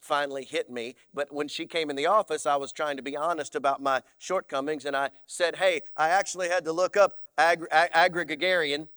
Finally 0.00 0.44
hit 0.44 0.70
me. 0.70 0.96
But 1.12 1.32
when 1.32 1.46
she 1.46 1.66
came 1.66 1.90
in 1.90 1.96
the 1.96 2.06
office, 2.06 2.46
I 2.46 2.56
was 2.56 2.72
trying 2.72 2.96
to 2.96 3.02
be 3.02 3.16
honest 3.16 3.54
about 3.54 3.82
my 3.82 4.02
shortcomings, 4.18 4.84
and 4.84 4.96
I 4.96 5.10
said, 5.26 5.56
Hey, 5.56 5.82
I 5.96 6.08
actually 6.08 6.48
had 6.48 6.64
to 6.64 6.72
look 6.72 6.96
up 6.96 7.14
ag- 7.36 7.66
ag-. 7.70 8.88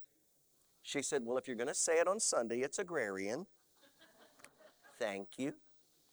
She 0.81 1.01
said, 1.01 1.25
Well, 1.25 1.37
if 1.37 1.47
you're 1.47 1.57
going 1.57 1.67
to 1.67 1.73
say 1.73 1.99
it 1.99 2.07
on 2.07 2.19
Sunday, 2.19 2.61
it's 2.61 2.79
agrarian. 2.79 3.45
Thank 4.99 5.37
you. 5.37 5.53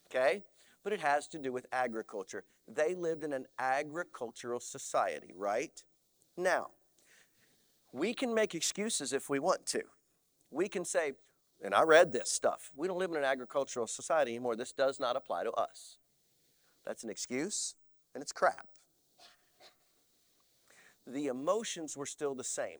Okay? 0.09 0.43
But 0.83 0.93
it 0.93 0.99
has 0.99 1.27
to 1.29 1.37
do 1.37 1.51
with 1.51 1.65
agriculture. 1.71 2.43
They 2.67 2.95
lived 2.95 3.23
in 3.23 3.33
an 3.33 3.45
agricultural 3.59 4.59
society, 4.59 5.33
right? 5.35 5.83
Now, 6.35 6.69
we 7.93 8.13
can 8.13 8.33
make 8.33 8.55
excuses 8.55 9.13
if 9.13 9.29
we 9.29 9.39
want 9.39 9.65
to. 9.67 9.83
We 10.49 10.67
can 10.67 10.85
say, 10.85 11.13
and 11.63 11.73
I 11.75 11.83
read 11.83 12.11
this 12.11 12.29
stuff, 12.29 12.71
we 12.75 12.87
don't 12.87 12.97
live 12.97 13.11
in 13.11 13.17
an 13.17 13.23
agricultural 13.23 13.87
society 13.87 14.31
anymore. 14.31 14.55
This 14.55 14.71
does 14.71 14.99
not 14.99 15.15
apply 15.15 15.43
to 15.43 15.51
us. 15.51 15.97
That's 16.85 17.03
an 17.03 17.09
excuse, 17.09 17.75
and 18.13 18.21
it's 18.21 18.31
crap. 18.31 18.67
The 21.05 21.27
emotions 21.27 21.95
were 21.95 22.05
still 22.05 22.35
the 22.35 22.43
same. 22.43 22.79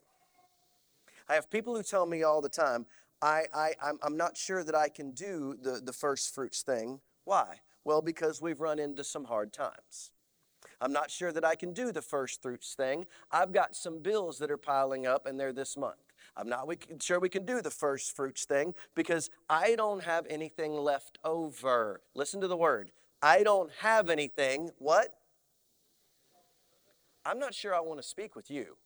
I 1.29 1.35
have 1.35 1.49
people 1.49 1.75
who 1.75 1.83
tell 1.83 2.05
me 2.05 2.23
all 2.23 2.41
the 2.41 2.49
time, 2.49 2.85
I, 3.21 3.43
I, 3.53 3.73
I'm, 3.81 3.99
I'm 4.01 4.17
not 4.17 4.35
sure 4.35 4.63
that 4.63 4.75
I 4.75 4.89
can 4.89 5.11
do 5.11 5.55
the, 5.61 5.79
the 5.83 5.93
first 5.93 6.33
fruits 6.33 6.63
thing. 6.63 6.99
Why? 7.23 7.59
Well, 7.83 8.01
because 8.01 8.41
we've 8.41 8.59
run 8.59 8.79
into 8.79 9.03
some 9.03 9.25
hard 9.25 9.53
times. 9.53 10.11
I'm 10.79 10.91
not 10.91 11.11
sure 11.11 11.31
that 11.31 11.45
I 11.45 11.55
can 11.55 11.73
do 11.73 11.91
the 11.91 12.01
first 12.01 12.41
fruits 12.41 12.73
thing. 12.73 13.05
I've 13.31 13.51
got 13.51 13.75
some 13.75 13.99
bills 13.99 14.39
that 14.39 14.49
are 14.49 14.57
piling 14.57 15.05
up 15.05 15.25
and 15.25 15.39
they're 15.39 15.53
this 15.53 15.77
month. 15.77 16.10
I'm 16.35 16.47
not 16.47 16.67
sure 17.01 17.19
we 17.19 17.29
can 17.29 17.45
do 17.45 17.61
the 17.61 17.69
first 17.69 18.15
fruits 18.15 18.45
thing 18.45 18.73
because 18.95 19.29
I 19.49 19.75
don't 19.75 20.03
have 20.03 20.25
anything 20.29 20.73
left 20.73 21.17
over. 21.23 22.01
Listen 22.15 22.39
to 22.41 22.47
the 22.47 22.57
word. 22.57 22.91
I 23.21 23.43
don't 23.43 23.69
have 23.79 24.09
anything. 24.09 24.71
What? 24.77 25.17
I'm 27.25 27.37
not 27.37 27.53
sure 27.53 27.75
I 27.75 27.81
want 27.81 28.01
to 28.01 28.07
speak 28.07 28.35
with 28.35 28.49
you. 28.49 28.77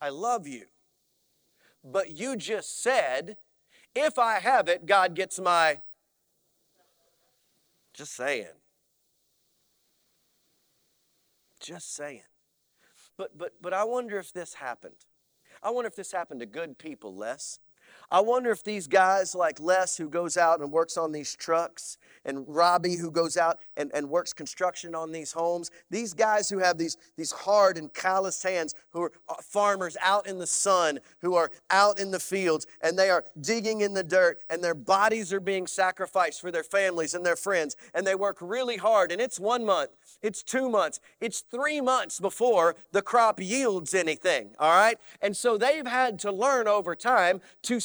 I 0.00 0.08
love 0.08 0.46
you. 0.46 0.66
But 1.84 2.12
you 2.12 2.36
just 2.36 2.80
said, 2.80 3.36
if 3.94 4.18
I 4.18 4.38
have 4.38 4.68
it, 4.68 4.86
God 4.86 5.14
gets 5.14 5.38
my. 5.40 5.80
Just 7.92 8.14
saying. 8.14 8.46
Just 11.60 11.94
saying. 11.94 12.22
But 13.16 13.36
but 13.36 13.52
but 13.60 13.72
I 13.72 13.84
wonder 13.84 14.18
if 14.18 14.32
this 14.32 14.54
happened. 14.54 14.94
I 15.62 15.70
wonder 15.70 15.86
if 15.86 15.94
this 15.94 16.12
happened 16.12 16.40
to 16.40 16.46
good 16.46 16.78
people, 16.78 17.14
Les. 17.14 17.58
I 18.12 18.20
wonder 18.20 18.50
if 18.50 18.62
these 18.62 18.88
guys 18.88 19.34
like 19.34 19.58
Les, 19.58 19.96
who 19.96 20.06
goes 20.06 20.36
out 20.36 20.60
and 20.60 20.70
works 20.70 20.98
on 20.98 21.12
these 21.12 21.34
trucks, 21.34 21.96
and 22.26 22.44
Robbie, 22.46 22.96
who 22.96 23.10
goes 23.10 23.38
out 23.38 23.60
and, 23.74 23.90
and 23.94 24.10
works 24.10 24.34
construction 24.34 24.94
on 24.94 25.12
these 25.12 25.32
homes, 25.32 25.70
these 25.88 26.12
guys 26.12 26.50
who 26.50 26.58
have 26.58 26.76
these, 26.76 26.98
these 27.16 27.32
hard 27.32 27.78
and 27.78 27.92
callous 27.94 28.42
hands, 28.42 28.74
who 28.90 29.04
are 29.04 29.12
uh, 29.30 29.34
farmers 29.40 29.96
out 30.02 30.26
in 30.26 30.38
the 30.38 30.46
sun, 30.46 30.98
who 31.22 31.34
are 31.34 31.50
out 31.70 31.98
in 31.98 32.10
the 32.10 32.20
fields, 32.20 32.66
and 32.82 32.98
they 32.98 33.08
are 33.08 33.24
digging 33.40 33.80
in 33.80 33.94
the 33.94 34.04
dirt, 34.04 34.42
and 34.50 34.62
their 34.62 34.74
bodies 34.74 35.32
are 35.32 35.40
being 35.40 35.66
sacrificed 35.66 36.42
for 36.42 36.50
their 36.50 36.62
families 36.62 37.14
and 37.14 37.24
their 37.24 37.34
friends, 37.34 37.76
and 37.94 38.06
they 38.06 38.14
work 38.14 38.36
really 38.42 38.76
hard, 38.76 39.10
and 39.10 39.22
it's 39.22 39.40
one 39.40 39.64
month, 39.64 39.90
it's 40.20 40.42
two 40.42 40.68
months, 40.68 41.00
it's 41.18 41.40
three 41.50 41.80
months 41.80 42.20
before 42.20 42.76
the 42.92 43.00
crop 43.00 43.40
yields 43.40 43.94
anything, 43.94 44.54
all 44.58 44.70
right? 44.70 44.98
And 45.22 45.34
so 45.34 45.56
they've 45.56 45.86
had 45.86 46.18
to 46.20 46.30
learn 46.30 46.68
over 46.68 46.94
time 46.94 47.40
to 47.62 47.80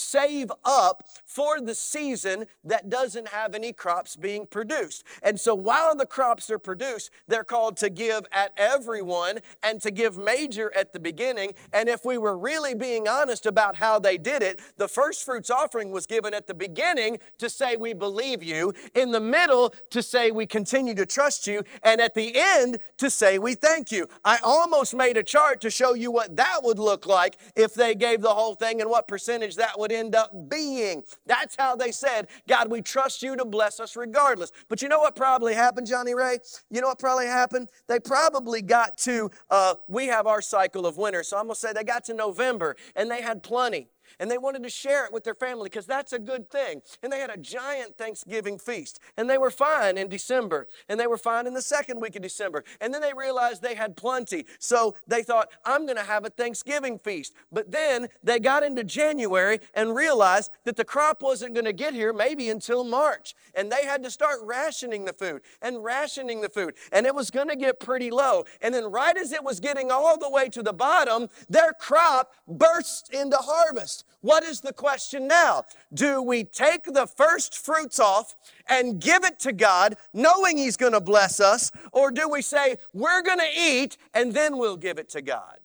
up 0.66 1.04
for 1.26 1.62
the 1.62 1.76
season 1.76 2.46
that 2.64 2.90
doesn't 2.90 3.30
have 3.30 3.56
any 3.56 3.74
crops 3.74 4.16
being 4.16 4.46
produced. 4.46 5.04
And 5.24 5.40
so 5.40 5.56
while 5.56 5.96
the 5.96 6.06
crops 6.06 6.50
are 6.50 6.60
produced, 6.60 7.12
they're 7.28 7.44
called 7.44 7.78
to 7.78 7.90
give 7.90 8.26
at 8.32 8.52
everyone 8.58 9.40
and 9.64 9.82
to 9.82 9.92
give 9.92 10.18
major 10.18 10.72
at 10.76 10.94
the 10.94 11.00
beginning. 11.00 11.54
And 11.74 11.90
if 11.90 12.06
we 12.06 12.18
were 12.18 12.38
really 12.38 12.76
being 12.76 13.08
honest 13.08 13.46
about 13.46 13.76
how 13.76 14.00
they 14.00 14.18
did 14.18 14.42
it, 14.44 14.62
the 14.78 14.88
first 14.88 15.24
fruits 15.24 15.50
offering 15.50 15.92
was 15.92 16.06
given 16.06 16.34
at 16.34 16.48
the 16.48 16.54
beginning 16.54 17.20
to 17.38 17.50
say 17.50 17.76
we 17.76 17.94
believe 17.94 18.44
you, 18.44 18.74
in 18.96 19.12
the 19.12 19.20
middle 19.20 19.74
to 19.90 20.02
say 20.02 20.32
we 20.32 20.46
continue 20.46 20.96
to 20.96 21.06
trust 21.06 21.48
you, 21.48 21.64
and 21.84 22.02
at 22.02 22.14
the 22.14 22.34
end 22.36 22.80
to 22.98 23.10
say 23.10 23.40
we 23.40 23.56
thank 23.56 23.92
you. 23.92 24.08
I 24.24 24.40
almost 24.44 24.96
made 24.96 25.18
a 25.18 25.24
chart 25.24 25.62
to 25.62 25.70
show 25.70 25.94
you 25.94 26.12
what 26.12 26.36
that 26.36 26.60
would 26.64 26.80
look 26.80 27.06
like 27.06 27.38
if 27.56 27.74
they 27.74 27.96
gave 27.96 28.22
the 28.22 28.34
whole 28.34 28.56
thing 28.56 28.82
and 28.82 28.90
what 28.90 29.08
percentage 29.08 29.56
that 29.56 29.80
would 29.80 29.92
end 29.98 30.16
up 30.16 30.32
being. 30.50 31.04
That's 31.26 31.56
how 31.58 31.76
they 31.76 31.92
said, 31.92 32.28
God, 32.48 32.70
we 32.70 32.82
trust 32.82 33.22
you 33.22 33.36
to 33.36 33.46
bless 33.46 33.80
us 33.80 33.96
regardless. 33.96 34.52
But 34.70 34.82
you 34.82 34.90
know 34.90 35.00
what 35.00 35.16
probably 35.16 35.54
happened, 35.54 35.88
Johnny 35.88 36.14
Ray? 36.14 36.40
You 36.70 36.82
know 36.82 36.88
what 36.88 37.00
probably 37.00 37.26
happened? 37.26 37.70
They 37.88 38.00
probably 38.00 38.62
got 38.62 38.98
to, 39.00 39.30
uh, 39.50 39.76
we 39.88 40.08
have 40.08 40.28
our 40.28 40.42
cycle 40.42 40.86
of 40.86 40.98
winter, 40.98 41.24
so 41.24 41.38
I'm 41.38 41.46
going 41.46 41.56
to 41.56 41.60
say 41.60 41.74
they 41.74 41.84
got 41.84 42.06
to 42.06 42.14
November 42.14 42.76
and 42.96 43.10
they 43.10 43.22
had 43.22 43.44
plenty 43.44 43.88
and 44.20 44.30
they 44.30 44.38
wanted 44.38 44.64
to 44.64 44.70
share 44.70 45.06
it 45.06 45.14
with 45.14 45.24
their 45.24 45.36
family 45.36 45.70
because 45.70 45.86
that's 45.86 46.14
a 46.14 46.20
good 46.20 46.50
thing. 46.50 46.82
And 47.02 47.12
they 47.12 47.20
had 47.20 47.30
a 47.30 47.38
giant 47.38 47.98
Thanksgiving 47.98 48.58
feast, 48.60 49.00
and 49.18 49.30
they 49.30 49.38
were 49.38 49.52
fine 49.52 49.98
in 49.98 50.10
December, 50.10 50.68
and 50.90 51.00
they 51.00 51.08
were 51.08 51.18
fine 51.18 51.48
in 51.48 51.54
the 51.54 51.62
second 51.62 52.00
week 52.00 52.16
of 52.16 52.22
December. 52.22 52.64
And 52.82 52.94
then 52.94 53.02
they 53.02 53.14
realized 53.14 53.62
they 53.62 53.76
had 53.76 53.96
plenty, 53.98 54.46
so 54.60 54.96
they 55.08 55.24
thought, 55.24 55.50
I'm 55.66 55.86
going 55.86 55.98
to 55.98 56.04
have 56.04 56.26
a 56.26 56.30
Thanksgiving 56.30 57.00
feast. 57.00 57.34
But 57.52 57.72
then 57.72 58.08
they 58.24 58.40
got 58.40 58.64
into 58.64 58.84
January 58.84 59.60
and 59.74 59.96
realized 59.96 60.52
that 60.64 60.76
the 60.76 60.86
crop 60.86 61.22
wasn't 61.22 61.54
going 61.54 61.66
to 61.66 61.74
get 61.74 61.94
here 61.94 62.14
maybe 62.14 62.50
until 62.50 62.84
March, 62.84 63.36
and 63.54 63.72
they 63.72 63.86
had 63.86 64.04
to 64.04 64.12
start 64.12 64.40
rationing 64.44 65.06
the 65.06 65.14
food 65.14 65.42
and 65.62 65.84
rationing 65.84 66.42
the 66.42 66.50
food, 66.50 66.76
and 66.92 67.06
it 67.06 67.16
was 67.16 67.32
going 67.32 67.50
to 67.50 67.56
get 67.56 67.80
pretty 67.80 68.12
low. 68.12 68.46
And 68.62 68.74
then, 68.74 68.92
right 68.92 69.18
as 69.18 69.32
it 69.32 69.44
was 69.44 69.60
getting 69.60 69.92
all 69.92 70.18
the 70.18 70.30
way 70.30 70.50
to 70.50 70.64
the 70.64 70.74
bottom, 70.74 71.28
their 71.50 71.74
crop 71.74 72.34
burst 72.48 73.14
into 73.14 73.38
harvest. 73.38 73.97
What 74.22 74.44
is 74.44 74.62
the 74.62 74.74
question 74.74 75.28
now? 75.28 75.66
Do 75.94 76.22
we 76.22 76.44
take 76.44 76.84
the 76.84 77.08
first 77.08 77.58
fruits 77.58 78.00
off 78.00 78.36
and 78.68 79.00
give 79.00 79.24
it 79.24 79.40
to 79.40 79.54
God, 79.54 79.96
knowing 80.14 80.58
He's 80.58 80.78
going 80.78 80.94
to 80.94 81.02
bless 81.02 81.40
us, 81.40 81.72
or 81.92 82.12
do 82.12 82.30
we 82.30 82.42
say, 82.42 82.78
we're 82.94 83.22
going 83.22 83.40
to 83.40 83.52
eat 83.60 83.98
and 84.14 84.34
then 84.34 84.58
we'll 84.58 84.78
give 84.78 84.98
it 84.98 85.10
to 85.10 85.22
God? 85.22 85.60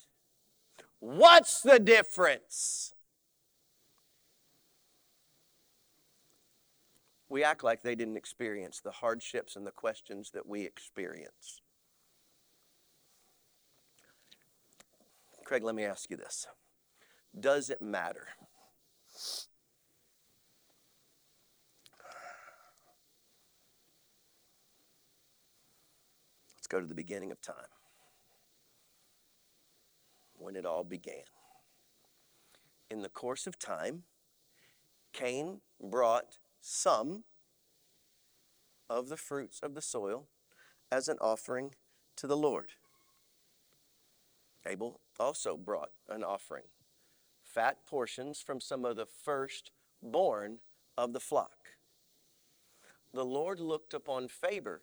What's 1.01 1.63
the 1.63 1.79
difference? 1.79 2.95
We 7.29 7.43
act 7.43 7.65
like 7.65 7.83
they 7.83 7.95
didn't 7.95 8.19
experience 8.19 8.81
the 8.81 8.91
hardships 8.91 9.57
and 9.57 9.67
the 9.67 9.71
questions 9.71 10.31
that 10.33 10.47
we 10.47 10.65
experience. 10.65 11.63
Craig, 15.45 15.65
let 15.65 15.75
me 15.75 15.85
ask 15.85 16.11
you 16.11 16.17
this 16.17 16.47
Does 17.39 17.71
it 17.71 17.81
matter? 17.81 18.29
Let's 26.55 26.67
go 26.69 26.81
to 26.81 26.87
the 26.87 26.95
beginning 26.95 27.33
of 27.33 27.41
time 27.41 27.55
when 30.35 30.57
it 30.57 30.67
all 30.67 30.85
began. 30.85 31.25
In 32.91 33.03
the 33.03 33.09
course 33.09 33.47
of 33.47 33.59
time, 33.59 34.05
Cain 35.13 35.61
brought 35.81 36.39
some 36.61 37.25
of 38.91 39.09
the 39.09 39.17
fruits 39.17 39.61
of 39.63 39.75
the 39.75 39.83
soil 39.83 40.29
as 40.91 41.09
an 41.09 41.17
offering 41.21 41.75
to 42.17 42.27
the 42.27 42.37
Lord. 42.37 42.73
Abel 44.67 45.01
also 45.19 45.57
brought 45.57 45.91
an 46.09 46.23
offering 46.23 46.65
fat 47.53 47.85
portions 47.87 48.41
from 48.41 48.61
some 48.61 48.85
of 48.85 48.97
the 48.97 49.07
firstborn 49.07 50.59
of 50.97 51.13
the 51.13 51.21
flock. 51.21 51.51
the 53.15 53.25
Lord 53.25 53.61
looked 53.61 53.93
upon 53.93 54.27
favor 54.29 54.81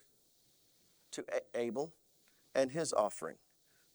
to 1.12 1.26
Abel 1.56 1.94
and 2.54 2.72
his 2.72 2.94
offering, 2.94 3.38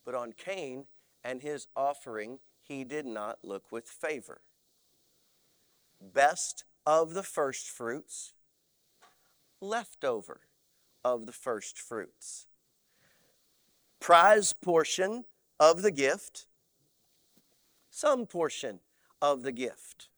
but 0.05 0.15
on 0.15 0.33
Cain 0.33 0.87
and 1.23 1.41
his 1.41 1.69
offering 1.77 2.41
he 2.61 2.83
did 2.83 3.07
not 3.07 3.39
look 3.45 3.71
with 3.71 3.89
favor. 3.89 4.41
Best 6.01 6.65
of 6.85 7.15
the 7.15 7.23
first 7.23 7.71
fruits, 7.71 8.33
leftover 9.61 10.41
of 11.05 11.27
the 11.27 11.33
first 11.33 11.79
fruits. 11.79 12.47
Prize 14.01 14.53
portion 14.53 15.25
of 15.61 15.83
the 15.83 15.93
gift, 15.93 16.47
some 17.95 18.27
portion 18.27 18.81
of 19.23 19.43
the 19.43 19.53
gift. 19.53 20.09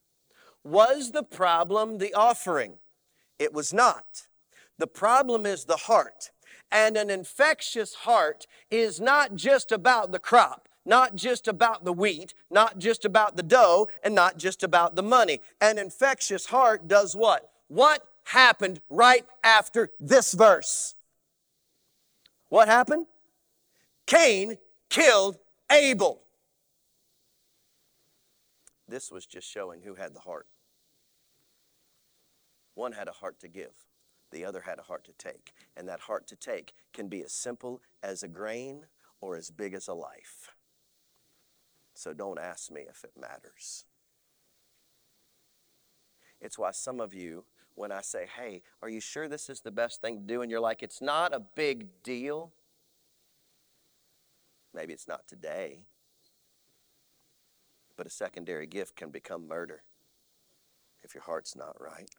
Was 0.63 1.11
the 1.11 1.21
problem 1.21 1.99
the 1.99 2.13
offering? 2.13 2.73
It 3.37 3.53
was 3.53 3.71
not. 3.71 4.25
The 4.79 4.87
problem 4.87 5.45
is 5.45 5.65
the 5.65 5.77
heart. 5.77 6.31
And 6.71 6.97
an 6.97 7.11
infectious 7.11 7.93
heart 7.93 8.47
is 8.71 8.99
not 8.99 9.35
just 9.35 9.71
about 9.71 10.11
the 10.11 10.19
crop, 10.19 10.67
not 10.85 11.15
just 11.15 11.47
about 11.47 11.85
the 11.85 11.93
wheat, 11.93 12.33
not 12.49 12.79
just 12.79 13.05
about 13.05 13.37
the 13.37 13.43
dough, 13.43 13.87
and 14.03 14.15
not 14.15 14.39
just 14.39 14.63
about 14.63 14.95
the 14.95 15.03
money. 15.03 15.39
An 15.61 15.77
infectious 15.77 16.47
heart 16.47 16.87
does 16.87 17.15
what? 17.15 17.51
What 17.67 18.07
happened 18.23 18.81
right 18.89 19.25
after 19.43 19.91
this 19.99 20.33
verse? 20.33 20.95
What 22.49 22.67
happened? 22.67 23.05
Cain 24.07 24.57
killed 24.89 25.37
Abel. 25.71 26.23
This 28.87 29.11
was 29.11 29.25
just 29.25 29.49
showing 29.49 29.81
who 29.81 29.95
had 29.95 30.13
the 30.13 30.21
heart. 30.21 30.47
One 32.73 32.93
had 32.93 33.07
a 33.07 33.11
heart 33.11 33.39
to 33.39 33.47
give, 33.47 33.73
the 34.31 34.45
other 34.45 34.61
had 34.61 34.79
a 34.79 34.83
heart 34.83 35.03
to 35.05 35.13
take. 35.13 35.53
And 35.75 35.87
that 35.87 36.01
heart 36.01 36.27
to 36.27 36.35
take 36.35 36.73
can 36.93 37.07
be 37.07 37.23
as 37.23 37.33
simple 37.33 37.81
as 38.03 38.23
a 38.23 38.27
grain 38.27 38.85
or 39.19 39.35
as 39.35 39.49
big 39.49 39.73
as 39.73 39.87
a 39.87 39.93
life. 39.93 40.53
So 41.95 42.13
don't 42.13 42.39
ask 42.39 42.71
me 42.71 42.81
if 42.87 43.03
it 43.03 43.13
matters. 43.19 43.85
It's 46.39 46.59
why 46.59 46.71
some 46.71 46.99
of 46.99 47.15
you, 47.15 47.45
when 47.73 47.91
I 47.91 48.01
say, 48.01 48.27
hey, 48.37 48.61
are 48.83 48.89
you 48.89 48.99
sure 48.99 49.27
this 49.27 49.49
is 49.49 49.61
the 49.61 49.71
best 49.71 50.01
thing 50.01 50.17
to 50.17 50.23
do? 50.23 50.43
And 50.43 50.51
you're 50.51 50.59
like, 50.59 50.83
it's 50.83 51.01
not 51.01 51.33
a 51.33 51.39
big 51.39 52.03
deal. 52.03 52.51
Maybe 54.73 54.93
it's 54.93 55.07
not 55.07 55.27
today. 55.27 55.79
But 57.97 58.07
a 58.07 58.11
secondary 58.11 58.67
gift 58.67 58.95
can 58.95 59.09
become 59.09 59.47
murder 59.47 59.83
if 61.03 61.15
your 61.15 61.23
heart's 61.23 61.55
not 61.55 61.75
right. 61.81 62.09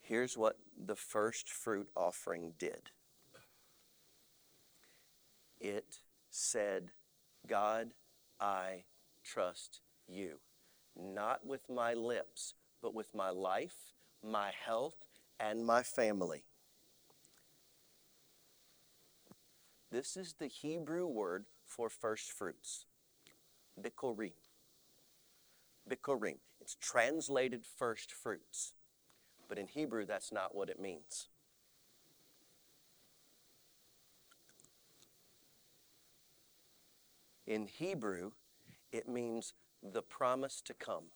Here's 0.00 0.36
what 0.36 0.58
the 0.76 0.96
first 0.96 1.48
fruit 1.48 1.88
offering 1.96 2.54
did 2.58 2.90
it 5.60 6.00
said, 6.28 6.90
God, 7.46 7.92
I 8.40 8.84
trust 9.24 9.80
you. 10.08 10.40
Not 10.96 11.46
with 11.46 11.70
my 11.70 11.94
lips, 11.94 12.54
but 12.82 12.94
with 12.94 13.14
my 13.14 13.30
life, 13.30 13.94
my 14.22 14.50
health, 14.66 14.96
and 15.38 15.64
my 15.64 15.82
family. 15.82 16.44
This 19.92 20.16
is 20.16 20.36
the 20.38 20.46
Hebrew 20.46 21.06
word 21.06 21.44
for 21.66 21.90
first 21.90 22.32
fruits. 22.32 22.86
Bikurim. 23.78 24.32
Bikurim. 25.86 26.38
It's 26.62 26.76
translated 26.80 27.66
first 27.66 28.10
fruits. 28.10 28.72
But 29.50 29.58
in 29.58 29.66
Hebrew, 29.66 30.06
that's 30.06 30.32
not 30.32 30.54
what 30.54 30.70
it 30.70 30.80
means. 30.80 31.28
In 37.46 37.66
Hebrew, 37.66 38.30
it 38.92 39.06
means 39.06 39.52
the 39.82 40.00
promise 40.00 40.62
to 40.62 40.72
come. 40.72 41.10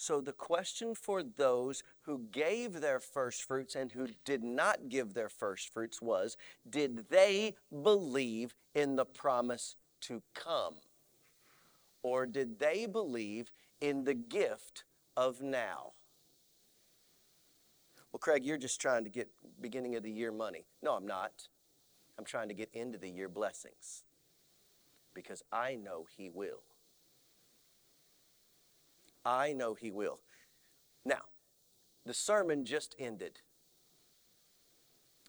So 0.00 0.20
the 0.20 0.32
question 0.32 0.94
for 0.94 1.24
those 1.24 1.82
who 2.02 2.20
gave 2.30 2.80
their 2.80 3.00
first 3.00 3.42
fruits 3.42 3.74
and 3.74 3.90
who 3.90 4.06
did 4.24 4.44
not 4.44 4.88
give 4.88 5.12
their 5.12 5.28
first 5.28 5.72
fruits 5.72 6.00
was 6.00 6.36
did 6.70 7.10
they 7.10 7.56
believe 7.82 8.54
in 8.76 8.94
the 8.94 9.04
promise 9.04 9.74
to 10.02 10.22
come? 10.34 10.76
Or 12.04 12.26
did 12.26 12.60
they 12.60 12.86
believe 12.86 13.50
in 13.80 14.04
the 14.04 14.14
gift 14.14 14.84
of 15.16 15.42
now? 15.42 15.94
Well, 18.12 18.20
Craig, 18.20 18.44
you're 18.44 18.56
just 18.56 18.80
trying 18.80 19.02
to 19.02 19.10
get 19.10 19.28
beginning 19.60 19.96
of 19.96 20.04
the 20.04 20.12
year 20.12 20.30
money. 20.30 20.64
No, 20.80 20.94
I'm 20.94 21.08
not. 21.08 21.48
I'm 22.16 22.24
trying 22.24 22.48
to 22.48 22.54
get 22.54 22.70
into 22.72 22.98
the 22.98 23.10
year 23.10 23.28
blessings 23.28 24.04
because 25.12 25.42
I 25.50 25.74
know 25.74 26.06
He 26.16 26.30
will. 26.30 26.62
I 29.28 29.52
know 29.52 29.74
He 29.74 29.90
will. 29.90 30.20
Now, 31.04 31.20
the 32.06 32.14
sermon 32.14 32.64
just 32.64 32.94
ended. 32.98 33.40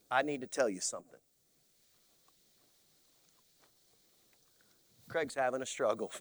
I 0.09 0.21
need 0.21 0.39
to 0.39 0.47
tell 0.47 0.69
you 0.69 0.79
something. 0.79 1.19
Craig's 5.09 5.35
having 5.35 5.61
a 5.61 5.65
struggle. 5.65 6.13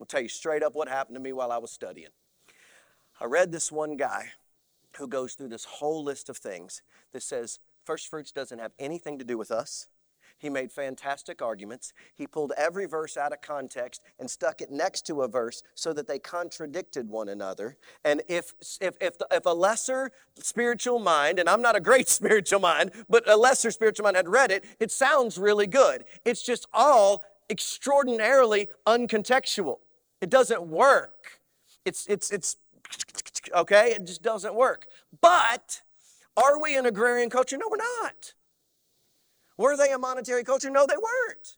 I'll 0.00 0.06
tell 0.06 0.22
you 0.22 0.28
straight 0.28 0.62
up 0.62 0.74
what 0.74 0.88
happened 0.88 1.16
to 1.16 1.20
me 1.20 1.32
while 1.32 1.52
I 1.52 1.58
was 1.58 1.70
studying. 1.70 2.10
I 3.20 3.26
read 3.26 3.52
this 3.52 3.70
one 3.70 3.96
guy 3.96 4.30
who 4.96 5.06
goes 5.06 5.34
through 5.34 5.48
this 5.48 5.64
whole 5.64 6.02
list 6.02 6.30
of 6.30 6.38
things 6.38 6.82
that 7.12 7.22
says 7.22 7.58
first 7.84 8.08
fruits 8.08 8.32
doesn't 8.32 8.60
have 8.60 8.72
anything 8.78 9.18
to 9.18 9.24
do 9.24 9.36
with 9.36 9.50
us. 9.50 9.88
He 10.38 10.50
made 10.50 10.72
fantastic 10.72 11.40
arguments. 11.40 11.92
He 12.14 12.26
pulled 12.26 12.52
every 12.56 12.86
verse 12.86 13.16
out 13.16 13.32
of 13.32 13.40
context 13.40 14.02
and 14.18 14.30
stuck 14.30 14.60
it 14.60 14.70
next 14.70 15.06
to 15.06 15.22
a 15.22 15.28
verse 15.28 15.62
so 15.74 15.92
that 15.92 16.06
they 16.06 16.18
contradicted 16.18 17.08
one 17.08 17.28
another. 17.28 17.76
And 18.04 18.22
if, 18.28 18.54
if, 18.80 18.96
if, 19.00 19.18
the, 19.18 19.26
if 19.30 19.46
a 19.46 19.50
lesser 19.50 20.12
spiritual 20.36 20.98
mind, 20.98 21.38
and 21.38 21.48
I'm 21.48 21.62
not 21.62 21.76
a 21.76 21.80
great 21.80 22.08
spiritual 22.20 22.60
mind, 22.60 22.92
but 23.08 23.28
a 23.28 23.36
lesser 23.36 23.70
spiritual 23.70 24.04
mind 24.04 24.16
had 24.16 24.28
read 24.28 24.50
it, 24.50 24.64
it 24.80 24.90
sounds 24.90 25.38
really 25.38 25.66
good. 25.66 26.04
It's 26.24 26.42
just 26.42 26.66
all 26.72 27.22
extraordinarily 27.48 28.68
uncontextual. 28.86 29.78
It 30.20 30.30
doesn't 30.30 30.62
work. 30.62 31.40
It's, 31.84 32.06
it's, 32.06 32.30
it's 32.30 32.56
okay? 33.54 33.92
It 33.92 34.06
just 34.06 34.22
doesn't 34.22 34.54
work. 34.54 34.86
But 35.20 35.82
are 36.36 36.60
we 36.60 36.76
an 36.76 36.86
agrarian 36.86 37.30
culture? 37.30 37.56
No, 37.56 37.66
we're 37.70 37.76
not. 37.76 38.34
Were 39.56 39.76
they 39.76 39.92
a 39.92 39.98
monetary 39.98 40.44
culture? 40.44 40.70
No, 40.70 40.86
they 40.86 40.96
weren't. 40.96 41.56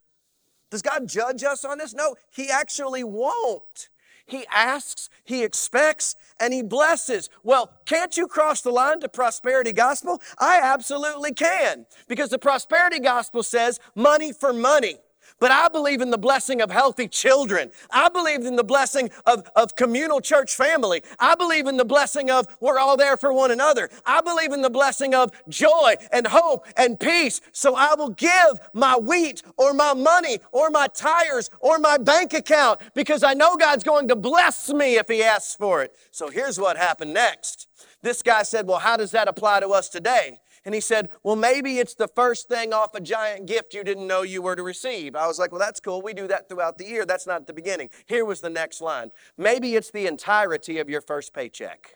Does 0.71 0.83
God 0.83 1.09
judge 1.09 1.45
us 1.45 1.65
on 1.65 1.79
this? 1.79 1.95
No, 1.95 2.17
He 2.31 2.51
actually 2.51 3.05
won't. 3.05 3.89
He 4.27 4.45
asks, 4.53 5.09
He 5.25 5.45
expects, 5.45 6.17
and 6.41 6.53
He 6.53 6.63
blesses. 6.63 7.31
Well, 7.43 7.71
can't 7.87 8.17
you 8.17 8.27
cross 8.27 8.61
the 8.61 8.73
line 8.73 9.01
to 9.01 9.09
prosperity 9.09 9.73
gospel? 9.73 10.21
I 10.39 10.61
absolutely 10.61 11.33
can, 11.33 11.87
because 12.09 12.31
the 12.31 12.39
prosperity 12.39 12.99
gospel 12.99 13.43
says 13.43 13.79
money 13.95 14.33
for 14.33 14.53
money. 14.53 14.97
But 15.39 15.51
I 15.51 15.69
believe 15.69 16.01
in 16.01 16.11
the 16.11 16.19
blessing 16.19 16.63
of 16.63 16.71
healthy 16.71 17.09
children. 17.09 17.71
I 17.91 18.09
believe 18.09 18.45
in 18.47 18.57
the 18.57 18.65
blessing 18.65 19.11
of, 19.27 19.49
of 19.55 19.77
communal 19.77 20.21
church 20.21 20.55
family. 20.55 21.03
I 21.19 21.35
believe 21.35 21.67
in 21.67 21.77
the 21.77 21.85
blessing 21.85 22.31
of 22.31 22.47
we're 22.61 22.79
all 22.79 22.97
there 22.97 23.17
for 23.17 23.33
one 23.33 23.51
another. 23.51 23.91
I 24.07 24.23
believe 24.23 24.53
in 24.53 24.63
the 24.63 24.71
blessing 24.71 25.15
of 25.15 25.31
joy 25.49 25.97
and 26.11 26.27
hope 26.27 26.67
and 26.77 26.99
peace. 26.99 27.41
So 27.53 27.75
I 27.75 27.95
will 27.95 28.11
give 28.11 28.61
my 28.73 28.97
wheat 28.97 29.43
or 29.59 29.75
my 29.75 29.93
money 29.93 30.39
or 30.53 30.71
my 30.71 30.87
tires 30.89 31.51
or 31.61 31.79
my 31.79 31.99
bank 31.99 32.33
account 32.33 32.81
because 32.95 33.23
I 33.23 33.35
know 33.35 33.57
God's 33.57 33.85
going 33.85 34.09
to 34.09 34.17
bless 34.17 34.73
me 34.73 34.97
if 34.97 35.09
He 35.09 35.23
asks 35.23 35.55
for 35.55 35.83
it. 35.83 35.95
So 36.11 36.29
here's 36.31 36.59
what 36.59 36.77
happened 36.77 37.13
next. 37.13 37.69
This 38.03 38.23
guy 38.23 38.43
said, 38.43 38.67
Well, 38.67 38.79
how 38.79 38.97
does 38.97 39.11
that 39.11 39.29
apply 39.29 39.61
to 39.61 39.69
us 39.69 39.89
today? 39.89 40.41
And 40.67 40.75
he 40.75 40.81
said, 40.81 41.11
Well, 41.23 41.37
maybe 41.37 41.79
it's 41.79 41.95
the 41.95 42.09
first 42.09 42.49
thing 42.49 42.73
off 42.73 42.93
a 42.97 43.01
giant 43.01 43.47
gift 43.47 43.73
you 43.73 43.85
didn't 43.85 44.09
know 44.09 44.23
you 44.23 44.43
were 44.43 44.57
to 44.57 44.65
receive. 44.65 45.15
I 45.15 45.29
was 45.29 45.39
like, 45.39 45.53
Well, 45.53 45.61
that's 45.61 45.79
cool. 45.79 46.03
We 46.03 46.13
do 46.13 46.27
that 46.27 46.49
throughout 46.49 46.77
the 46.77 46.85
year. 46.85 47.07
That's 47.07 47.27
not 47.27 47.47
the 47.47 47.53
beginning. 47.53 47.89
Here 48.07 48.25
was 48.25 48.41
the 48.41 48.51
next 48.51 48.81
line. 48.81 49.13
Maybe 49.39 49.77
it's 49.77 49.93
the 49.93 50.09
entirety 50.09 50.79
of 50.79 50.91
your 50.91 51.01
first 51.01 51.33
paycheck. 51.33 51.95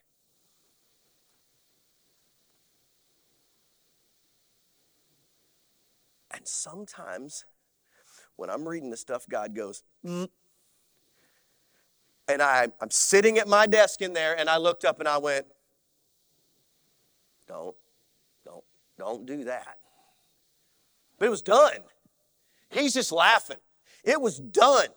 And 6.31 6.47
sometimes 6.47 7.45
when 8.37 8.51
I'm 8.51 8.67
reading 8.67 8.91
this 8.91 9.01
stuff, 9.01 9.27
God 9.29 9.53
goes, 9.53 9.83
mm. 10.07 10.29
and 12.29 12.41
I, 12.41 12.69
I'm 12.81 12.93
sitting 12.93 13.37
at 13.39 13.49
my 13.49 13.67
desk 13.67 14.01
in 14.01 14.13
there, 14.13 14.39
and 14.39 14.49
I 14.49 14.59
looked 14.59 14.85
up 14.85 15.01
and 15.01 15.09
I 15.09 15.19
went, 15.19 15.47
Don't 17.49 17.75
don't 19.11 19.27
do 19.27 19.45
that. 19.45 19.79
But 21.19 21.27
it 21.27 21.31
was 21.31 21.43
done. 21.43 21.79
He's 22.71 22.95
just 22.95 23.13
laughing. 23.13 23.59
It 24.05 24.21
was 24.21 24.39
done. 24.39 24.89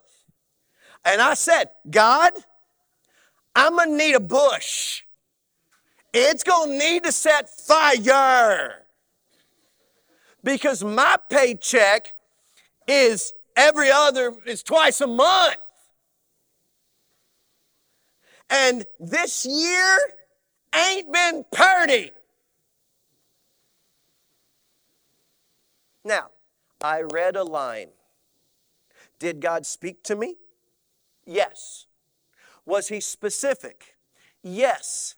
And 1.05 1.21
I 1.21 1.33
said, 1.33 1.65
God, 1.89 2.31
I'm 3.55 3.75
going 3.75 3.89
to 3.89 3.97
need 3.97 4.13
a 4.13 4.19
bush. 4.19 5.01
It's 6.13 6.43
going 6.43 6.71
to 6.71 6.77
need 6.77 7.03
to 7.03 7.11
set 7.11 7.49
fire. 7.49 8.83
Because 10.43 10.83
my 10.83 11.17
paycheck 11.29 12.13
is 12.87 13.33
every 13.55 13.89
other, 13.91 14.33
is 14.45 14.63
twice 14.63 15.01
a 15.01 15.07
month. 15.07 15.57
And 18.49 18.85
this 18.99 19.45
year 19.45 19.97
ain't 20.75 21.11
been 21.11 21.43
purty. 21.51 22.11
Now, 26.03 26.29
I 26.81 27.01
read 27.01 27.35
a 27.35 27.43
line. 27.43 27.89
Did 29.19 29.39
God 29.39 29.65
speak 29.65 30.03
to 30.03 30.15
me? 30.15 30.35
Yes. 31.25 31.85
Was 32.65 32.89
he 32.89 32.99
specific? 32.99 33.95
Yes. 34.41 35.15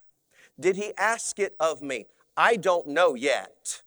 Did 0.59 0.75
he 0.75 0.93
ask 0.97 1.39
it 1.39 1.55
of 1.59 1.81
me? 1.81 2.05
I 2.37 2.55
don't 2.55 2.87
know 2.87 3.15
yet. 3.15 3.81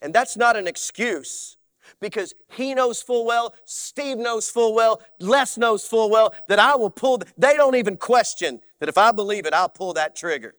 And 0.00 0.14
that's 0.14 0.36
not 0.36 0.56
an 0.56 0.66
excuse 0.66 1.56
because 2.00 2.34
he 2.50 2.74
knows 2.74 3.02
full 3.02 3.26
well, 3.26 3.54
Steve 3.64 4.18
knows 4.18 4.48
full 4.50 4.74
well, 4.74 5.00
Les 5.20 5.56
knows 5.56 5.86
full 5.86 6.10
well 6.10 6.34
that 6.48 6.58
I 6.58 6.74
will 6.76 6.90
pull, 6.90 7.20
they 7.38 7.54
don't 7.54 7.76
even 7.76 7.96
question 7.96 8.60
that 8.80 8.88
if 8.88 8.98
I 8.98 9.12
believe 9.12 9.46
it, 9.46 9.54
I'll 9.54 9.68
pull 9.68 9.92
that 9.94 10.16
trigger. 10.16 10.54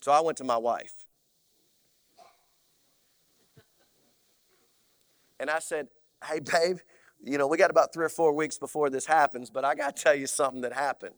So 0.00 0.12
I 0.12 0.20
went 0.20 0.38
to 0.38 0.44
my 0.44 0.56
wife. 0.56 0.97
And 5.40 5.50
I 5.50 5.58
said, 5.58 5.88
Hey, 6.24 6.40
babe, 6.40 6.78
you 7.22 7.38
know, 7.38 7.46
we 7.46 7.56
got 7.56 7.70
about 7.70 7.92
three 7.92 8.04
or 8.04 8.10
four 8.10 8.32
weeks 8.32 8.58
before 8.58 8.90
this 8.90 9.06
happens, 9.06 9.50
but 9.50 9.64
I 9.64 9.74
got 9.74 9.96
to 9.96 10.02
tell 10.02 10.14
you 10.14 10.26
something 10.26 10.62
that 10.62 10.72
happened. 10.72 11.14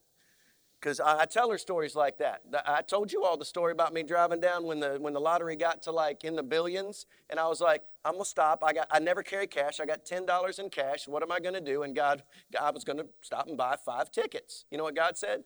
Because 0.80 0.98
I, 0.98 1.20
I, 1.20 1.24
tell 1.26 1.50
her 1.50 1.58
stories 1.58 1.94
like 1.94 2.16
that. 2.18 2.40
I 2.66 2.80
told 2.80 3.12
you 3.12 3.22
all 3.22 3.36
the 3.36 3.44
story 3.44 3.72
about 3.72 3.92
me 3.92 4.02
driving 4.02 4.40
down 4.40 4.64
when 4.64 4.80
the, 4.80 4.96
when 4.98 5.12
the 5.12 5.20
lottery 5.20 5.54
got 5.54 5.82
to 5.82 5.92
like 5.92 6.24
in 6.24 6.36
the 6.36 6.42
billions, 6.42 7.04
and 7.28 7.38
I 7.38 7.46
was 7.48 7.60
like, 7.60 7.82
I'm 8.02 8.12
going 8.12 8.24
to 8.24 8.30
stop. 8.30 8.64
I, 8.64 8.72
got, 8.72 8.88
I 8.90 8.98
never 8.98 9.22
carry 9.22 9.46
cash. 9.46 9.78
I 9.78 9.84
got 9.84 10.06
$10 10.06 10.58
in 10.58 10.70
cash. 10.70 11.06
What 11.06 11.22
am 11.22 11.30
I 11.30 11.38
going 11.38 11.54
to 11.54 11.60
do? 11.60 11.82
And 11.82 11.94
God, 11.94 12.22
God 12.50 12.74
was 12.74 12.84
going 12.84 12.96
to 12.96 13.06
stop 13.20 13.46
and 13.46 13.58
buy 13.58 13.76
five 13.84 14.10
tickets. 14.10 14.64
You 14.70 14.78
know 14.78 14.84
what 14.84 14.96
God 14.96 15.18
said? 15.18 15.44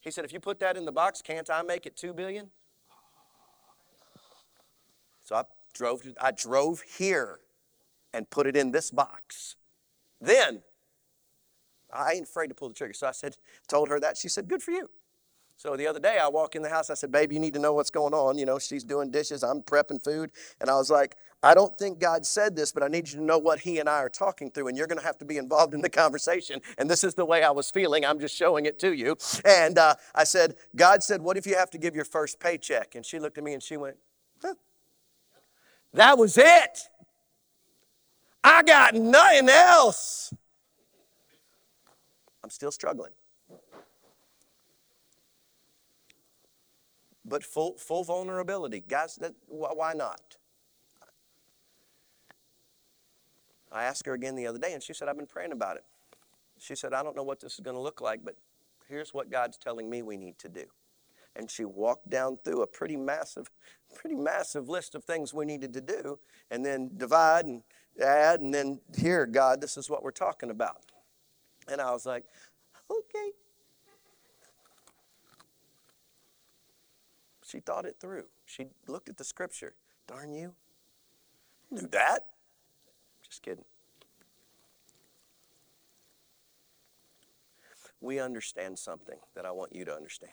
He 0.00 0.10
said, 0.10 0.24
if 0.24 0.32
you 0.32 0.40
put 0.40 0.58
that 0.58 0.76
in 0.76 0.84
the 0.84 0.92
box, 0.92 1.22
can't 1.22 1.48
I 1.48 1.62
make 1.62 1.86
it 1.86 1.96
2 1.96 2.12
billion? 2.12 2.50
So 5.22 5.36
I 5.36 5.44
drove, 5.72 6.02
I 6.20 6.32
drove 6.32 6.82
here 6.82 7.38
and 8.14 8.30
put 8.30 8.46
it 8.46 8.56
in 8.56 8.70
this 8.70 8.90
box. 8.90 9.56
Then, 10.20 10.62
I 11.92 12.12
ain't 12.12 12.24
afraid 12.24 12.48
to 12.48 12.54
pull 12.54 12.68
the 12.68 12.74
trigger. 12.74 12.94
So 12.94 13.08
I 13.08 13.12
said, 13.12 13.36
told 13.68 13.88
her 13.88 14.00
that. 14.00 14.16
She 14.16 14.28
said, 14.28 14.48
good 14.48 14.62
for 14.62 14.70
you. 14.70 14.88
So 15.56 15.76
the 15.76 15.86
other 15.86 16.00
day 16.00 16.18
I 16.20 16.26
walk 16.28 16.56
in 16.56 16.62
the 16.62 16.68
house, 16.68 16.90
I 16.90 16.94
said, 16.94 17.12
babe, 17.12 17.32
you 17.32 17.38
need 17.38 17.54
to 17.54 17.60
know 17.60 17.72
what's 17.74 17.90
going 17.90 18.12
on. 18.12 18.38
You 18.38 18.44
know, 18.44 18.58
she's 18.58 18.82
doing 18.82 19.10
dishes, 19.10 19.44
I'm 19.44 19.62
prepping 19.62 20.02
food. 20.02 20.30
And 20.60 20.68
I 20.68 20.74
was 20.74 20.90
like, 20.90 21.16
I 21.44 21.54
don't 21.54 21.76
think 21.76 22.00
God 22.00 22.26
said 22.26 22.56
this, 22.56 22.72
but 22.72 22.82
I 22.82 22.88
need 22.88 23.08
you 23.08 23.18
to 23.18 23.22
know 23.22 23.38
what 23.38 23.60
he 23.60 23.78
and 23.78 23.88
I 23.88 23.98
are 23.98 24.08
talking 24.08 24.50
through, 24.50 24.68
and 24.68 24.76
you're 24.76 24.86
going 24.86 24.98
to 24.98 25.04
have 25.04 25.18
to 25.18 25.24
be 25.24 25.36
involved 25.36 25.74
in 25.74 25.82
the 25.82 25.90
conversation. 25.90 26.60
And 26.78 26.90
this 26.90 27.04
is 27.04 27.14
the 27.14 27.24
way 27.24 27.42
I 27.44 27.50
was 27.50 27.70
feeling. 27.70 28.04
I'm 28.04 28.18
just 28.18 28.34
showing 28.34 28.66
it 28.66 28.78
to 28.80 28.92
you. 28.92 29.16
And 29.44 29.78
uh, 29.78 29.94
I 30.14 30.24
said, 30.24 30.56
God 30.74 31.02
said, 31.02 31.22
what 31.22 31.36
if 31.36 31.46
you 31.46 31.54
have 31.54 31.70
to 31.70 31.78
give 31.78 31.94
your 31.94 32.06
first 32.06 32.40
paycheck? 32.40 32.94
And 32.94 33.04
she 33.06 33.18
looked 33.18 33.38
at 33.38 33.44
me 33.44 33.52
and 33.52 33.62
she 33.62 33.76
went, 33.76 33.96
huh. 34.42 34.54
That 35.92 36.18
was 36.18 36.36
it. 36.36 36.88
I 38.44 38.62
got 38.62 38.94
nothing 38.94 39.48
else. 39.48 40.34
I'm 42.42 42.50
still 42.50 42.70
struggling. 42.70 43.12
But 47.24 47.42
full, 47.42 47.78
full 47.78 48.04
vulnerability. 48.04 48.84
Guys, 48.86 49.16
that, 49.16 49.32
why 49.46 49.94
not? 49.94 50.36
I 53.72 53.84
asked 53.84 54.04
her 54.04 54.12
again 54.12 54.36
the 54.36 54.46
other 54.46 54.58
day, 54.58 54.74
and 54.74 54.82
she 54.82 54.92
said, 54.92 55.08
I've 55.08 55.16
been 55.16 55.26
praying 55.26 55.52
about 55.52 55.76
it. 55.76 55.84
She 56.58 56.74
said, 56.74 56.92
I 56.92 57.02
don't 57.02 57.16
know 57.16 57.22
what 57.22 57.40
this 57.40 57.54
is 57.54 57.60
going 57.60 57.76
to 57.76 57.80
look 57.80 58.02
like, 58.02 58.20
but 58.22 58.36
here's 58.88 59.14
what 59.14 59.30
God's 59.30 59.56
telling 59.56 59.88
me 59.88 60.02
we 60.02 60.18
need 60.18 60.38
to 60.40 60.50
do. 60.50 60.64
And 61.34 61.50
she 61.50 61.64
walked 61.64 62.10
down 62.10 62.38
through 62.44 62.60
a 62.62 62.66
pretty 62.66 62.96
massive, 62.96 63.50
pretty 63.94 64.16
massive 64.16 64.68
list 64.68 64.94
of 64.94 65.02
things 65.02 65.32
we 65.32 65.46
needed 65.46 65.72
to 65.72 65.80
do, 65.80 66.18
and 66.50 66.64
then 66.64 66.90
divide 66.96 67.46
and 67.46 67.62
add, 68.00 68.40
and 68.40 68.52
then 68.52 68.80
here, 68.96 69.26
God, 69.26 69.60
this 69.60 69.76
is 69.76 69.88
what 69.88 70.02
we're 70.02 70.10
talking 70.10 70.50
about. 70.50 70.82
And 71.68 71.80
I 71.80 71.92
was 71.92 72.06
like, 72.06 72.24
okay. 72.90 73.30
She 77.44 77.60
thought 77.60 77.84
it 77.84 77.96
through. 78.00 78.24
She 78.44 78.66
looked 78.88 79.08
at 79.08 79.16
the 79.16 79.24
scripture. 79.24 79.74
Darn 80.06 80.32
you. 80.32 80.54
Do 81.72 81.86
that. 81.92 82.26
Just 83.22 83.42
kidding. 83.42 83.64
We 88.00 88.20
understand 88.20 88.78
something 88.78 89.18
that 89.34 89.46
I 89.46 89.52
want 89.52 89.74
you 89.74 89.84
to 89.86 89.94
understand. 89.94 90.32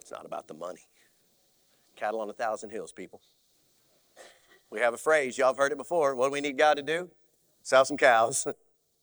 It's 0.00 0.10
not 0.10 0.24
about 0.24 0.48
the 0.48 0.54
money. 0.54 0.86
Cattle 1.96 2.20
on 2.20 2.30
a 2.30 2.32
thousand 2.32 2.70
hills, 2.70 2.92
people. 2.92 3.20
We 4.72 4.80
have 4.80 4.94
a 4.94 4.98
phrase, 4.98 5.36
y'all 5.36 5.48
have 5.48 5.58
heard 5.58 5.72
it 5.72 5.76
before. 5.76 6.14
What 6.14 6.28
do 6.28 6.32
we 6.32 6.40
need 6.40 6.56
God 6.56 6.78
to 6.78 6.82
do? 6.82 7.10
Sell 7.62 7.84
some 7.84 7.98
cows. 7.98 8.48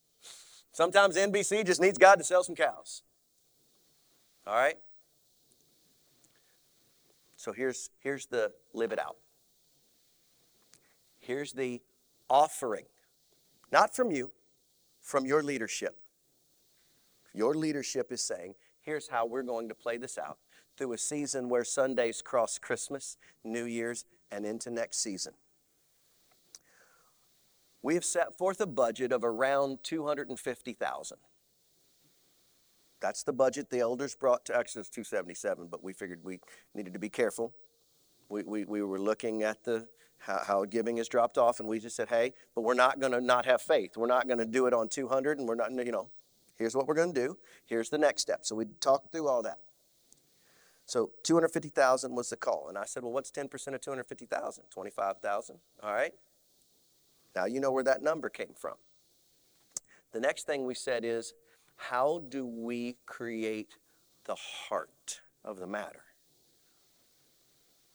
Sometimes 0.71 1.15
NBC 1.15 1.63
just 1.63 1.79
needs 1.79 1.99
God 1.99 2.15
to 2.15 2.23
sell 2.23 2.43
some 2.43 2.55
cows. 2.55 3.03
All 4.47 4.55
right? 4.55 4.77
So 7.35 7.51
here's, 7.51 7.91
here's 7.99 8.25
the 8.25 8.51
live 8.73 8.91
it 8.91 8.97
out. 8.97 9.17
Here's 11.19 11.53
the 11.53 11.81
offering, 12.31 12.85
not 13.71 13.95
from 13.95 14.09
you, 14.09 14.31
from 15.03 15.27
your 15.27 15.43
leadership. 15.43 15.99
Your 17.31 17.53
leadership 17.53 18.11
is 18.11 18.23
saying, 18.23 18.55
here's 18.81 19.09
how 19.09 19.27
we're 19.27 19.43
going 19.43 19.69
to 19.69 19.75
play 19.75 19.97
this 19.97 20.17
out 20.17 20.39
through 20.77 20.93
a 20.93 20.97
season 20.97 21.47
where 21.47 21.63
Sundays 21.63 22.23
cross 22.23 22.57
Christmas, 22.57 23.17
New 23.43 23.65
Year's, 23.65 24.05
and 24.31 24.47
into 24.47 24.71
next 24.71 24.97
season 25.03 25.33
we 27.81 27.93
have 27.93 28.05
set 28.05 28.37
forth 28.37 28.59
a 28.61 28.67
budget 28.67 29.11
of 29.11 29.23
around 29.23 29.79
250,000. 29.83 31.17
That's 33.01 33.23
the 33.23 33.33
budget 33.33 33.69
the 33.69 33.79
elders 33.79 34.15
brought 34.15 34.45
to, 34.45 34.57
Exodus 34.57 34.89
277, 34.89 35.67
but 35.71 35.83
we 35.83 35.93
figured 35.93 36.19
we 36.23 36.39
needed 36.75 36.93
to 36.93 36.99
be 36.99 37.09
careful. 37.09 37.53
We, 38.27 38.43
we, 38.43 38.65
we 38.65 38.83
were 38.83 38.99
looking 38.99 39.43
at 39.43 39.63
the 39.63 39.87
how, 40.19 40.41
how 40.45 40.65
giving 40.65 40.97
has 40.97 41.07
dropped 41.07 41.37
off, 41.37 41.59
and 41.59 41.69
we 41.69 41.79
just 41.79 41.95
said, 41.95 42.09
hey, 42.09 42.33
but 42.53 42.61
we're 42.61 42.73
not 42.73 42.99
going 42.99 43.13
to 43.13 43.21
not 43.21 43.45
have 43.45 43.61
faith. 43.61 43.95
We're 43.95 44.07
not 44.07 44.27
going 44.27 44.39
to 44.39 44.45
do 44.45 44.65
it 44.65 44.73
on 44.73 44.89
200, 44.89 45.39
and 45.39 45.47
we're 45.47 45.55
not, 45.55 45.71
you 45.71 45.91
know, 45.91 46.09
here's 46.57 46.75
what 46.75 46.87
we're 46.87 46.95
going 46.95 47.13
to 47.13 47.27
do. 47.27 47.37
Here's 47.65 47.89
the 47.89 47.97
next 47.97 48.21
step. 48.21 48.45
So 48.45 48.55
we 48.55 48.65
talked 48.81 49.11
through 49.11 49.27
all 49.27 49.41
that. 49.43 49.59
So 50.85 51.11
250,000 51.23 52.13
was 52.15 52.29
the 52.29 52.35
call, 52.35 52.67
and 52.67 52.77
I 52.77 52.83
said, 52.83 53.03
well, 53.03 53.13
what's 53.13 53.31
10% 53.31 53.45
of 53.73 53.81
250,000? 53.81 54.63
25,000. 54.69 55.59
All 55.81 55.93
right. 55.93 56.11
Now 57.35 57.45
you 57.45 57.59
know 57.59 57.71
where 57.71 57.83
that 57.83 58.01
number 58.01 58.29
came 58.29 58.53
from. 58.55 58.75
The 60.11 60.19
next 60.19 60.45
thing 60.45 60.65
we 60.65 60.73
said 60.73 61.05
is, 61.05 61.33
how 61.75 62.23
do 62.29 62.45
we 62.45 62.97
create 63.05 63.75
the 64.25 64.35
heart 64.35 65.21
of 65.45 65.59
the 65.59 65.67
matter? 65.67 66.03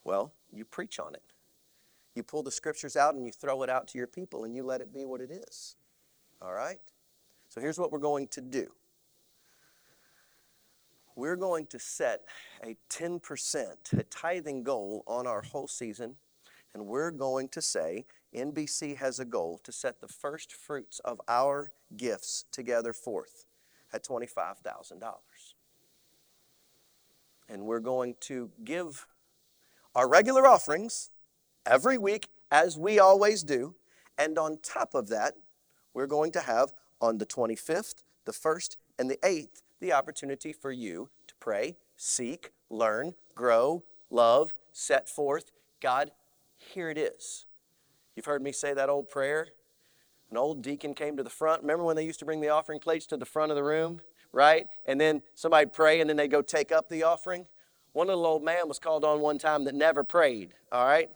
Well, 0.03 0.33
you 0.51 0.65
preach 0.65 0.99
on 0.99 1.13
it. 1.13 1.23
You 2.15 2.23
pull 2.23 2.43
the 2.43 2.51
scriptures 2.51 2.95
out 2.95 3.15
and 3.15 3.25
you 3.25 3.31
throw 3.31 3.61
it 3.63 3.69
out 3.69 3.87
to 3.89 3.97
your 3.97 4.07
people 4.07 4.45
and 4.45 4.55
you 4.55 4.63
let 4.63 4.81
it 4.81 4.93
be 4.93 5.05
what 5.05 5.19
it 5.19 5.29
is. 5.29 5.75
All 6.41 6.53
right? 6.53 6.79
So 7.49 7.59
here's 7.59 7.77
what 7.77 7.91
we're 7.91 7.99
going 7.99 8.27
to 8.29 8.41
do 8.41 8.71
we're 11.15 11.37
going 11.37 11.65
to 11.67 11.79
set 11.79 12.23
a 12.61 12.75
10%, 12.89 13.65
a 13.97 14.03
tithing 14.03 14.63
goal 14.63 15.03
on 15.07 15.25
our 15.25 15.41
whole 15.41 15.67
season, 15.67 16.15
and 16.73 16.85
we're 16.85 17.11
going 17.11 17.47
to 17.49 17.61
say, 17.61 18.05
NBC 18.35 18.97
has 18.97 19.19
a 19.19 19.25
goal 19.25 19.59
to 19.63 19.71
set 19.71 20.01
the 20.01 20.07
first 20.07 20.53
fruits 20.53 20.99
of 20.99 21.21
our 21.27 21.71
gifts 21.95 22.45
together 22.51 22.93
forth 22.93 23.45
at 23.93 24.03
$25,000. 24.03 25.03
And 27.47 27.65
we're 27.65 27.79
going 27.79 28.15
to 28.21 28.49
give 28.63 29.07
our 29.93 30.09
regular 30.09 30.47
offerings 30.47 31.11
every 31.65 31.97
week, 31.97 32.27
as 32.51 32.77
we 32.77 32.99
always 32.99 33.43
do. 33.43 33.75
And 34.17 34.37
on 34.37 34.59
top 34.61 34.93
of 34.95 35.07
that, 35.09 35.35
we're 35.93 36.07
going 36.07 36.31
to 36.31 36.41
have 36.41 36.73
on 36.99 37.17
the 37.17 37.25
25th, 37.25 38.03
the 38.25 38.31
1st, 38.31 38.77
and 38.97 39.09
the 39.09 39.17
8th 39.17 39.61
the 39.79 39.93
opportunity 39.93 40.53
for 40.53 40.71
you 40.71 41.09
to 41.27 41.35
pray, 41.39 41.77
seek, 41.95 42.51
learn, 42.69 43.13
grow, 43.35 43.83
love, 44.09 44.53
set 44.71 45.09
forth. 45.09 45.51
God, 45.81 46.11
here 46.57 46.89
it 46.89 46.97
is. 46.97 47.45
You've 48.15 48.25
heard 48.25 48.41
me 48.41 48.51
say 48.51 48.73
that 48.73 48.89
old 48.89 49.09
prayer 49.09 49.47
An 50.31 50.37
old 50.37 50.61
deacon 50.61 50.93
came 50.93 51.17
to 51.17 51.23
the 51.23 51.29
front. 51.29 51.61
Remember 51.61 51.83
when 51.83 51.95
they 51.95 52.05
used 52.05 52.19
to 52.19 52.25
bring 52.25 52.41
the 52.41 52.49
offering 52.49 52.79
plates 52.79 53.05
to 53.07 53.17
the 53.17 53.25
front 53.25 53.51
of 53.51 53.55
the 53.55 53.63
room, 53.63 54.01
right? 54.31 54.67
And 54.85 54.99
then 54.99 55.21
somebody 55.35 55.67
pray 55.67 56.01
and 56.01 56.09
then 56.09 56.17
they 56.17 56.27
go 56.27 56.41
take 56.41 56.71
up 56.71 56.89
the 56.89 57.03
offering. 57.03 57.45
One 57.93 58.07
little 58.07 58.25
old 58.25 58.43
man 58.43 58.67
was 58.67 58.79
called 58.79 59.05
on 59.05 59.21
one 59.21 59.37
time 59.37 59.63
that 59.65 59.75
never 59.75 60.03
prayed, 60.03 60.53
all 60.71 60.85
right? 60.85 61.09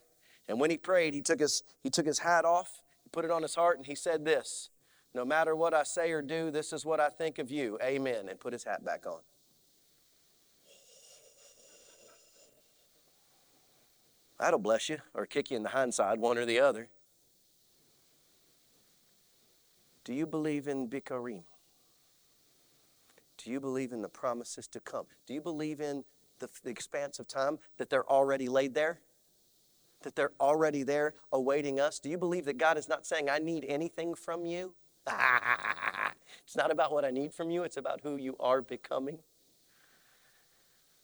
And 0.47 0.59
when 0.59 0.69
he 0.69 0.77
prayed, 0.77 1.13
he 1.13 1.21
took 1.21 1.39
his, 1.39 1.63
he 1.81 1.89
took 1.89 2.05
his 2.05 2.19
hat 2.19 2.45
off, 2.45 2.81
he 3.03 3.09
put 3.09 3.25
it 3.25 3.31
on 3.31 3.41
his 3.41 3.55
heart, 3.55 3.77
and 3.77 3.85
he 3.85 3.95
said 3.95 4.23
this 4.23 4.69
No 5.13 5.25
matter 5.25 5.55
what 5.55 5.73
I 5.73 5.83
say 5.83 6.11
or 6.11 6.21
do, 6.21 6.51
this 6.51 6.71
is 6.71 6.85
what 6.85 6.99
I 6.99 7.09
think 7.09 7.37
of 7.37 7.51
you. 7.51 7.77
Amen. 7.83 8.29
And 8.29 8.39
put 8.39 8.53
his 8.53 8.63
hat 8.63 8.85
back 8.85 9.05
on. 9.05 9.19
That'll 14.39 14.59
bless 14.59 14.89
you 14.89 14.99
or 15.13 15.25
kick 15.25 15.51
you 15.51 15.57
in 15.57 15.63
the 15.63 15.69
hindside, 15.69 16.19
one 16.19 16.37
or 16.37 16.45
the 16.45 16.59
other. 16.59 16.87
Do 20.05 20.13
you 20.13 20.25
believe 20.25 20.67
in 20.67 20.87
Bikurim? 20.87 21.43
Do 23.37 23.51
you 23.51 23.59
believe 23.59 23.91
in 23.91 24.01
the 24.01 24.09
promises 24.09 24.67
to 24.69 24.79
come? 24.79 25.05
Do 25.27 25.33
you 25.33 25.41
believe 25.41 25.79
in 25.81 26.03
the, 26.39 26.49
the 26.63 26.69
expanse 26.69 27.19
of 27.19 27.27
time 27.27 27.59
that 27.77 27.89
they're 27.89 28.09
already 28.09 28.47
laid 28.47 28.73
there? 28.73 29.01
That 30.01 30.15
they're 30.15 30.31
already 30.39 30.83
there 30.83 31.15
awaiting 31.31 31.79
us? 31.79 31.99
Do 31.99 32.09
you 32.09 32.17
believe 32.17 32.45
that 32.45 32.57
God 32.57 32.77
is 32.77 32.87
not 32.87 33.05
saying, 33.05 33.29
I 33.29 33.39
need 33.39 33.65
anything 33.67 34.15
from 34.15 34.45
you? 34.45 34.73
it's 36.43 36.55
not 36.55 36.71
about 36.71 36.91
what 36.91 37.03
I 37.03 37.11
need 37.11 37.33
from 37.33 37.51
you, 37.51 37.63
it's 37.63 37.77
about 37.77 38.01
who 38.01 38.15
you 38.15 38.35
are 38.39 38.61
becoming. 38.61 39.19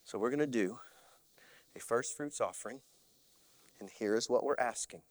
So 0.04 0.18
we're 0.18 0.30
going 0.30 0.40
to 0.40 0.48
do 0.48 0.80
a 1.76 1.80
first 1.80 2.16
fruits 2.16 2.40
offering. 2.40 2.80
And 3.80 3.90
here 3.90 4.16
is 4.16 4.30
what 4.30 4.44
we're 4.44 4.56
asking 4.58 5.02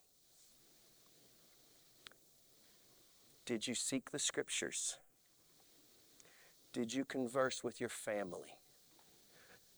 Did 3.44 3.66
you 3.66 3.74
seek 3.74 4.10
the 4.10 4.18
scriptures? 4.18 4.98
Did 6.72 6.92
you 6.92 7.04
converse 7.04 7.62
with 7.62 7.78
your 7.80 7.90
family? 7.90 8.58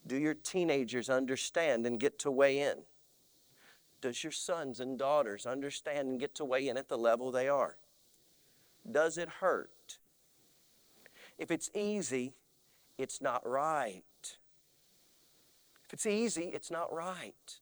Do 0.07 0.17
your 0.17 0.35
teenagers 0.35 1.11
understand 1.11 1.85
and 1.85 1.99
get 1.99 2.19
to 2.21 2.31
weigh 2.31 2.61
in? 2.61 2.85
Does 4.01 4.23
your 4.23 4.31
sons 4.31 4.79
and 4.79 4.99
daughters 4.99 5.47
understand 5.47 6.09
and 6.09 6.21
get 6.21 6.35
to 6.37 6.45
weigh 6.45 6.69
in 6.69 6.77
at 6.77 6.89
the 6.89 6.97
level 6.97 7.33
they 7.33 7.49
are? 7.49 7.77
Does 8.91 9.19
it 9.19 9.29
hurt? 9.41 9.99
If 11.39 11.51
it's 11.51 11.71
easy, 11.75 12.35
it's 12.97 13.21
not 13.21 13.47
right. 13.47 14.03
If 15.85 15.93
it's 15.93 16.07
easy, 16.07 16.51
it's 16.55 16.71
not 16.71 16.93
right 16.93 17.59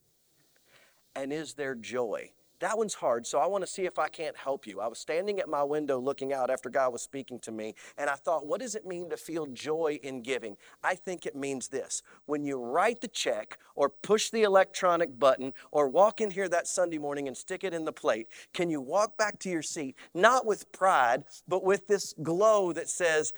and 1.15 1.33
is 1.33 1.55
there 1.55 1.75
joy? 1.75 2.31
That 2.61 2.79
one's 2.79 2.95
hard, 2.95 3.27
so 3.27 3.41
I 3.41 3.47
want 3.47 3.63
to 3.63 3.71
see 3.71 3.85
if 3.85 3.99
I 3.99 4.09
can't 4.09 4.37
help 4.37 4.67
you. 4.67 4.81
I 4.81 4.87
was 4.87 4.99
standing 4.99 5.39
at 5.41 5.49
my 5.49 5.63
window 5.63 5.99
looking 5.99 6.33
out 6.33 6.51
after 6.51 6.71
God 6.71 6.93
was 6.93 7.03
speaking 7.03 7.39
to 7.41 7.53
me, 7.53 7.75
and 7.99 8.09
I 8.09 8.15
thought, 8.15 8.47
what 8.47 8.61
does 8.61 8.75
it 8.75 8.87
mean 8.87 9.11
to 9.11 9.17
feel 9.17 9.47
joy 9.47 9.99
in 10.03 10.23
giving? 10.23 10.57
I 10.83 10.95
think 10.95 11.27
it 11.27 11.37
means 11.37 11.69
this 11.69 12.03
when 12.27 12.45
you 12.45 12.57
write 12.57 13.01
the 13.01 13.09
check, 13.09 13.59
or 13.75 13.91
push 13.91 14.31
the 14.31 14.45
electronic 14.45 15.19
button, 15.19 15.53
or 15.73 15.89
walk 15.89 16.21
in 16.21 16.31
here 16.31 16.49
that 16.49 16.69
Sunday 16.69 16.97
morning 16.97 17.27
and 17.27 17.37
stick 17.37 17.65
it 17.65 17.75
in 17.75 17.85
the 17.85 17.93
plate, 17.93 18.29
can 18.55 18.71
you 18.71 18.81
walk 18.81 19.19
back 19.19 19.39
to 19.41 19.51
your 19.51 19.63
seat, 19.63 19.97
not 20.15 20.47
with 20.47 20.71
pride, 20.73 21.25
but 21.49 21.65
with 21.65 21.87
this 21.87 22.15
glow 22.23 22.73
that 22.73 22.89
says, 22.89 23.33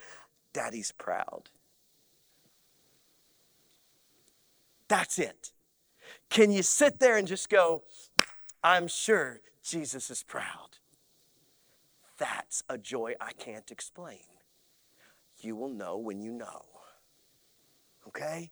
Daddy's 0.53 0.93
proud? 0.93 1.51
That's 4.89 5.19
it. 5.19 5.53
Can 6.29 6.51
you 6.51 6.63
sit 6.63 6.99
there 6.99 7.17
and 7.17 7.27
just 7.27 7.49
go, 7.49 7.83
I'm 8.63 8.89
sure 8.89 9.41
Jesus 9.63 10.11
is 10.11 10.23
proud? 10.23 10.79
That's 12.19 12.63
a 12.69 12.79
joy 12.79 13.15
I 13.21 13.33
can't 13.33 13.71
explain. 13.71 14.25
You 15.39 15.57
will 15.57 15.69
know 15.69 15.97
when 15.99 16.21
you 16.21 16.33
know. 16.33 16.63
Okay? 18.09 18.51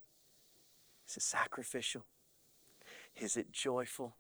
Is 1.09 1.16
it 1.16 1.22
sacrificial? 1.22 2.05
Is 3.16 3.37
it 3.37 3.53
joyful? 3.53 4.16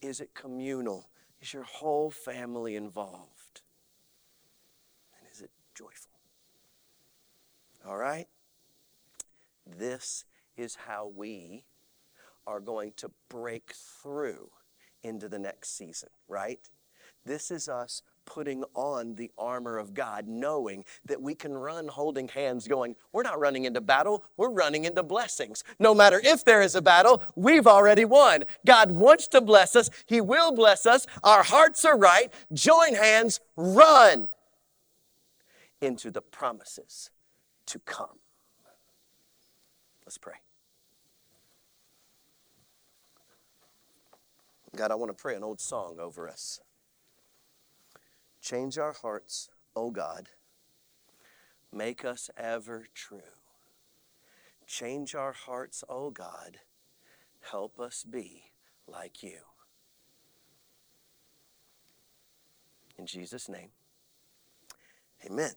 Is 0.00 0.20
it 0.20 0.34
communal? 0.34 1.08
Is 1.40 1.52
your 1.52 1.62
whole 1.62 2.10
family 2.10 2.74
involved? 2.76 3.62
And 5.18 5.28
is 5.30 5.40
it 5.40 5.50
joyful? 5.74 6.12
All 7.86 7.96
right? 7.96 8.26
This 9.66 10.24
is 10.56 10.76
how 10.86 11.10
we 11.14 11.64
are 12.46 12.60
going 12.60 12.92
to 12.96 13.10
break 13.28 13.72
through 13.72 14.50
into 15.02 15.28
the 15.28 15.38
next 15.38 15.76
season, 15.76 16.08
right? 16.28 16.60
This 17.24 17.50
is 17.50 17.68
us 17.68 18.02
putting 18.26 18.64
on 18.74 19.14
the 19.14 19.30
armor 19.36 19.78
of 19.78 19.94
God, 19.94 20.26
knowing 20.26 20.84
that 21.04 21.20
we 21.20 21.34
can 21.34 21.56
run 21.56 21.88
holding 21.88 22.28
hands, 22.28 22.66
going, 22.66 22.96
We're 23.12 23.22
not 23.22 23.38
running 23.38 23.64
into 23.64 23.80
battle, 23.80 24.24
we're 24.36 24.50
running 24.50 24.84
into 24.84 25.02
blessings. 25.02 25.64
No 25.78 25.94
matter 25.94 26.20
if 26.24 26.44
there 26.44 26.62
is 26.62 26.74
a 26.74 26.82
battle, 26.82 27.22
we've 27.34 27.66
already 27.66 28.04
won. 28.04 28.44
God 28.66 28.92
wants 28.92 29.28
to 29.28 29.40
bless 29.40 29.76
us, 29.76 29.90
He 30.06 30.20
will 30.20 30.52
bless 30.52 30.86
us. 30.86 31.06
Our 31.22 31.42
hearts 31.42 31.84
are 31.84 31.98
right. 31.98 32.32
Join 32.52 32.94
hands, 32.94 33.40
run 33.56 34.28
into 35.80 36.10
the 36.10 36.22
promises 36.22 37.10
to 37.66 37.78
come. 37.80 38.18
Let's 40.04 40.18
pray. 40.18 40.43
God, 44.76 44.90
I 44.90 44.96
want 44.96 45.16
to 45.16 45.20
pray 45.20 45.36
an 45.36 45.44
old 45.44 45.60
song 45.60 45.98
over 46.00 46.28
us. 46.28 46.60
Change 48.40 48.76
our 48.76 48.92
hearts, 48.92 49.48
O 49.76 49.90
God. 49.90 50.30
Make 51.72 52.04
us 52.04 52.30
ever 52.36 52.88
true. 52.94 53.20
Change 54.66 55.14
our 55.14 55.32
hearts, 55.32 55.84
O 55.88 56.10
God. 56.10 56.58
Help 57.50 57.78
us 57.78 58.04
be 58.04 58.52
like 58.86 59.22
you. 59.22 59.38
In 62.98 63.06
Jesus' 63.06 63.48
name, 63.48 63.70
amen. 65.24 65.52